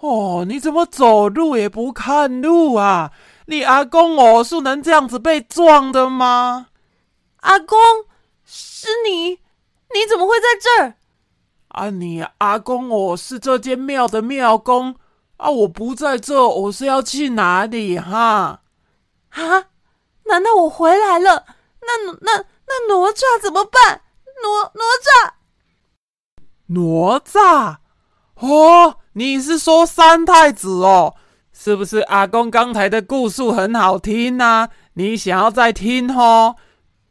[0.00, 3.12] 哦，你怎么走路也不看路啊？
[3.44, 6.68] 你阿公我是能这样子被撞的吗？
[7.42, 7.78] 阿公，
[8.46, 9.40] 是你？
[9.92, 10.94] 你怎么会在这儿？
[11.68, 14.96] 啊，你阿公我是这间庙的庙公。
[15.36, 15.50] 啊！
[15.50, 18.62] 我不在这，我是要去哪里哈？
[19.28, 19.64] 啊？
[20.24, 21.44] 难道我回来了？
[21.82, 24.00] 那那那哪吒怎么办？
[24.42, 25.32] 哪哪吒？
[26.68, 27.76] 哪吒？
[28.36, 31.16] 哦，你是说三太子哦？
[31.52, 34.70] 是不是阿公刚才的故事很好听啊？
[34.94, 36.56] 你想要再听哦？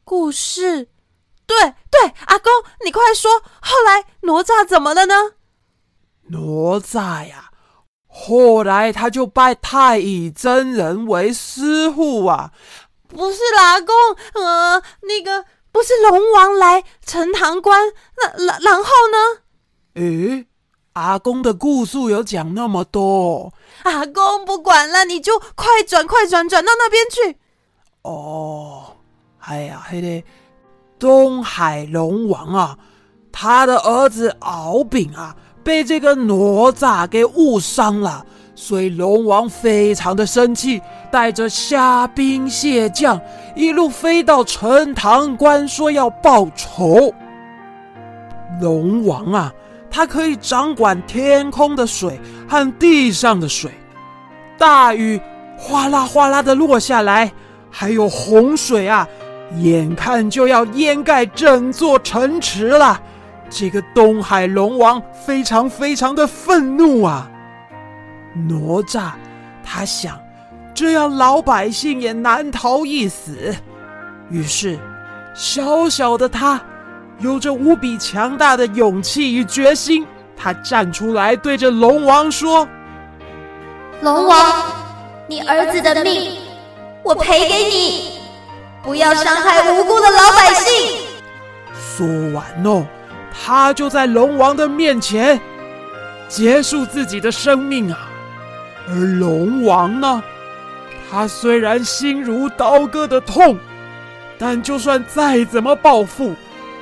[0.03, 0.89] 故事？
[1.45, 1.57] 对
[1.91, 2.51] 对，阿公，
[2.83, 3.31] 你快说，
[3.61, 5.33] 后来哪吒怎么了呢？
[6.29, 7.51] 哪吒呀？
[8.07, 12.51] 后来他就拜太乙真人为师傅啊！
[13.07, 13.95] 不是啦，阿公，
[14.33, 17.81] 呃，那个不是龙王来陈塘关，
[18.17, 19.41] 那然然后呢？
[19.95, 20.47] 诶，
[20.93, 27.37] 阿公的故事有讲那么多，阿公不管了，你就快转快转，转到那边去。
[28.01, 28.95] 哦，
[29.39, 30.23] 哎呀，嘿嘞，
[30.99, 32.77] 东海龙王啊，
[33.31, 35.35] 他的儿子敖丙啊。
[35.63, 38.23] 被这个哪吒给误伤了，
[38.53, 40.79] 所以龙王非常的生气，
[41.11, 43.19] 带着虾兵蟹将
[43.55, 47.11] 一路飞到陈塘关，说要报仇。
[48.61, 49.51] 龙王啊，
[49.89, 53.71] 他可以掌管天空的水和地上的水，
[54.59, 55.19] 大雨
[55.57, 57.31] 哗啦哗啦的落下来，
[57.71, 59.07] 还有洪水啊，
[59.57, 63.01] 眼看就要淹盖整座城池了。
[63.49, 67.29] 这个东海龙王非常非常的愤怒啊！
[68.49, 69.11] 哪吒
[69.63, 70.19] 他想，
[70.73, 73.55] 这样老百姓也难逃一死。
[74.29, 74.79] 于是，
[75.35, 76.59] 小小的他，
[77.19, 82.67] 有着无比强大的勇气与决心，他站出来对着龙王说
[84.01, 84.63] ：“龙王，
[85.27, 86.39] 你儿子的命，
[87.03, 88.14] 我赔给你，
[88.85, 90.97] 不要伤害无辜的老百姓。”
[91.75, 92.85] 说完哦。
[93.37, 95.37] 他就在龙王的面前
[96.29, 98.09] 结束自己的生命啊！
[98.87, 100.23] 而龙王呢，
[101.11, 103.59] 他虽然心如刀割的痛，
[104.39, 106.33] 但就算再怎么报复，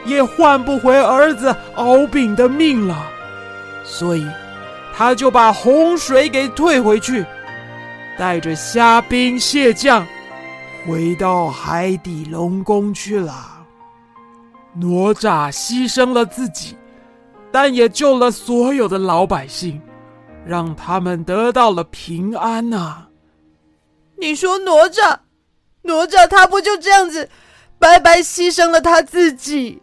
[0.05, 3.03] 也换不回儿子敖丙的命了。
[3.83, 4.27] 所以，
[4.95, 7.25] 他就把洪水给退回去，
[8.15, 10.05] 带着虾兵蟹将
[10.85, 13.65] 回到海底龙宫去了。
[14.75, 16.75] 哪吒牺牲了自己，
[17.51, 19.81] 但也救了所有的老百姓，
[20.45, 23.09] 让他们得到了平安呐、啊。
[24.17, 25.19] 你说哪吒，
[25.83, 27.29] 哪吒他不就这样子
[27.77, 29.81] 白白牺牲了他自己？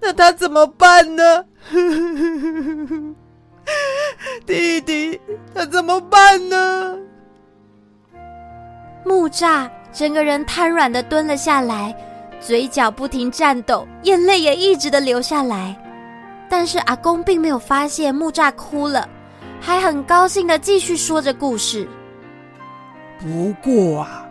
[0.00, 1.44] 那他怎么办呢？
[4.46, 5.20] 弟弟，
[5.54, 6.96] 他怎么办呢？
[9.04, 11.92] 木吒整个人瘫软的蹲了下来。
[12.40, 15.74] 嘴角不停颤抖，眼泪也一直的流下来。
[16.48, 19.08] 但是阿公并没有发现木吒哭了，
[19.60, 21.88] 还很高兴的继续说着故事。
[23.18, 24.24] 不过啊，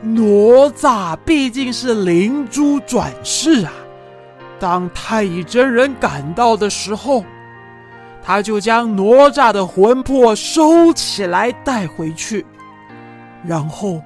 [0.00, 3.72] 哪吒毕竟是灵珠转世啊。
[4.60, 7.24] 当太乙真人赶到的时候，
[8.22, 12.46] 他就将哪吒的魂魄收起来带回去，
[13.44, 14.00] 然后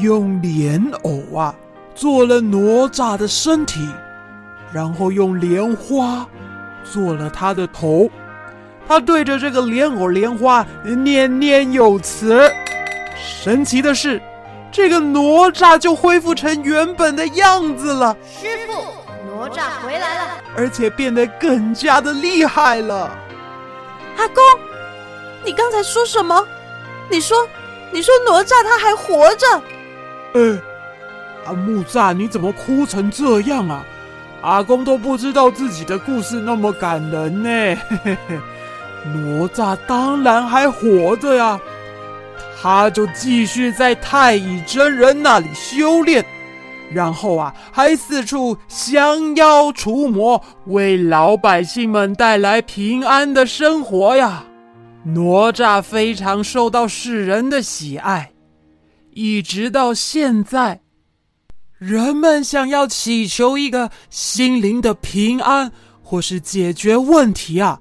[0.00, 1.54] 用莲藕啊。
[1.94, 3.86] 做了哪吒的身体，
[4.72, 6.26] 然后用莲花
[6.82, 8.10] 做了他的头。
[8.88, 12.50] 他对着这个莲藕莲花念念有词。
[13.14, 14.20] 神奇的是，
[14.72, 15.20] 这个哪
[15.50, 18.16] 吒就恢复成原本的样子了。
[18.40, 18.72] 师傅，
[19.30, 23.10] 哪吒回来了，而且变得更加的厉害了。
[24.16, 24.42] 阿公，
[25.44, 26.42] 你刚才说什么？
[27.10, 27.36] 你说，
[27.92, 29.62] 你说哪吒他还活着？
[30.34, 30.58] 呃。
[31.44, 33.84] 啊，木吒，你怎么哭成这样啊？
[34.42, 37.48] 阿公都不知道自己的故事那么感人呢。
[37.48, 38.40] 嘿嘿嘿，
[39.04, 41.60] 哪吒当然还活着呀，
[42.60, 46.24] 他就继续在太乙真人那里修炼，
[46.90, 54.42] 然后啊，还四处降妖除魔，为老百姓们带来平安的生活呀。
[55.04, 58.31] 哪吒非常受到世人的喜爱，
[59.14, 60.80] 一直到现在。
[61.78, 67.80] 人们想要祈求一个心灵的平安，或是解决问题啊，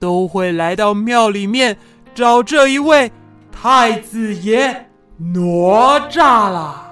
[0.00, 1.76] 都会来到庙里面
[2.14, 3.10] 找这一位
[3.52, 6.84] 太子爷哪吒啦。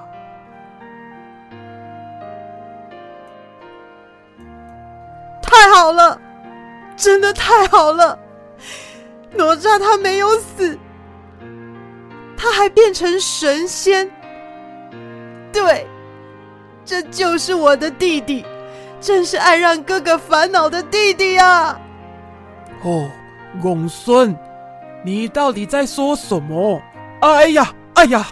[5.42, 6.20] 太好了，
[6.96, 8.16] 真的太好了！
[9.32, 10.78] 哪吒他没有死，
[12.36, 14.10] 他还变成神仙。
[15.52, 15.86] 对。
[16.88, 18.46] 这就是我的弟弟，
[19.00, 21.76] 真是爱让哥哥烦恼的弟弟呀！
[22.84, 23.10] 哦，
[23.60, 24.32] 公孙，
[25.04, 26.80] 你到底在说什么？
[27.22, 28.24] 哎呀，哎呀，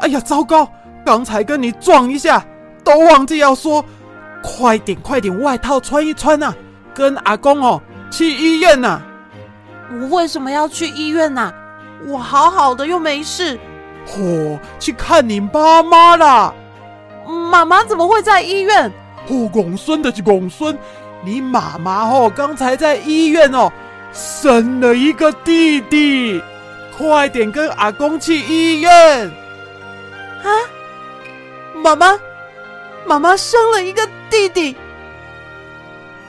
[0.00, 0.70] 哎呀，糟糕！
[1.06, 2.44] 刚才跟你撞一下，
[2.84, 3.82] 都忘记要说，
[4.42, 6.52] 快点，快点，外套穿一穿呐，
[6.92, 7.80] 跟阿公哦
[8.10, 9.00] 去医院呐！
[9.90, 11.50] 我为什么要去医院呐？
[12.04, 13.58] 我好好的又没事。
[14.06, 16.52] 嚯，去看你爸妈啦！
[17.50, 18.92] 妈妈怎么会在医院？
[19.28, 20.76] 哦，公孙的是公孙，
[21.24, 23.72] 你妈妈哦，刚才在医院哦，
[24.12, 26.40] 生了一个弟弟，
[26.96, 29.28] 快点跟阿公去医院。
[30.44, 30.48] 啊，
[31.82, 32.16] 妈妈，
[33.04, 34.76] 妈妈生了一个弟弟，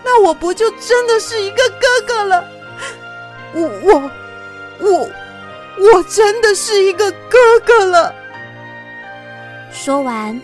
[0.04, 2.44] 那我不就真的是一个哥哥了？
[3.54, 4.12] 我我
[4.80, 5.10] 我我
[6.10, 8.14] 真的是一个哥哥了。
[9.72, 10.40] 说完。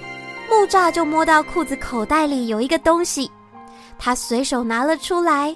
[0.49, 3.31] 木吒就摸到裤子口袋里有一个东西，
[3.97, 5.55] 他随手拿了出来，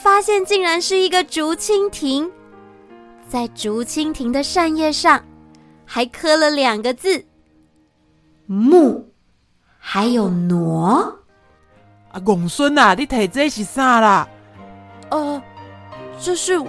[0.00, 2.30] 发现竟然是一个竹蜻蜓，
[3.26, 5.20] 在竹蜻蜓的扇叶上
[5.84, 7.24] 还刻了两个字
[8.46, 9.10] “木”，
[9.80, 11.18] 还有“挪”。
[12.12, 14.28] 啊，公孙啊，你睇这是啥啦？
[15.10, 15.42] 呃，
[16.20, 16.62] 这是，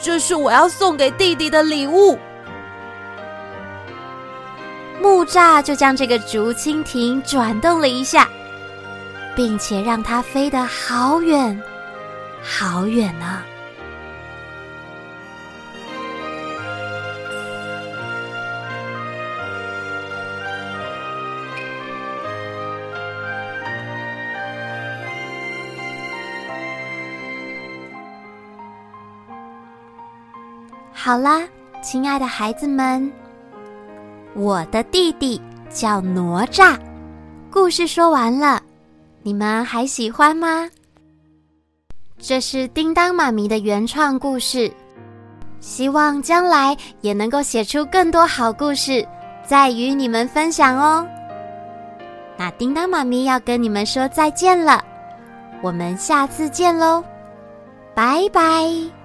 [0.00, 2.18] 这是我要送给弟弟的礼物。
[5.00, 8.28] 木栅就将这个竹蜻蜓转动了一下，
[9.34, 11.60] 并且让它飞得好远，
[12.42, 13.42] 好远呢。
[31.02, 31.48] 好啦，
[31.82, 33.10] 亲爱的孩子们。
[34.34, 35.40] 我的弟弟
[35.70, 36.78] 叫哪吒，
[37.50, 38.60] 故事说完了，
[39.22, 40.68] 你们还喜欢吗？
[42.18, 44.70] 这是叮当妈咪的原创故事，
[45.58, 49.02] 希望将来也能够写出更多好故事，
[49.42, 51.08] 再与你们分享哦。
[52.36, 54.84] 那叮当妈咪要跟你们说再见了，
[55.62, 57.02] 我们下次见喽，
[57.94, 58.99] 拜拜。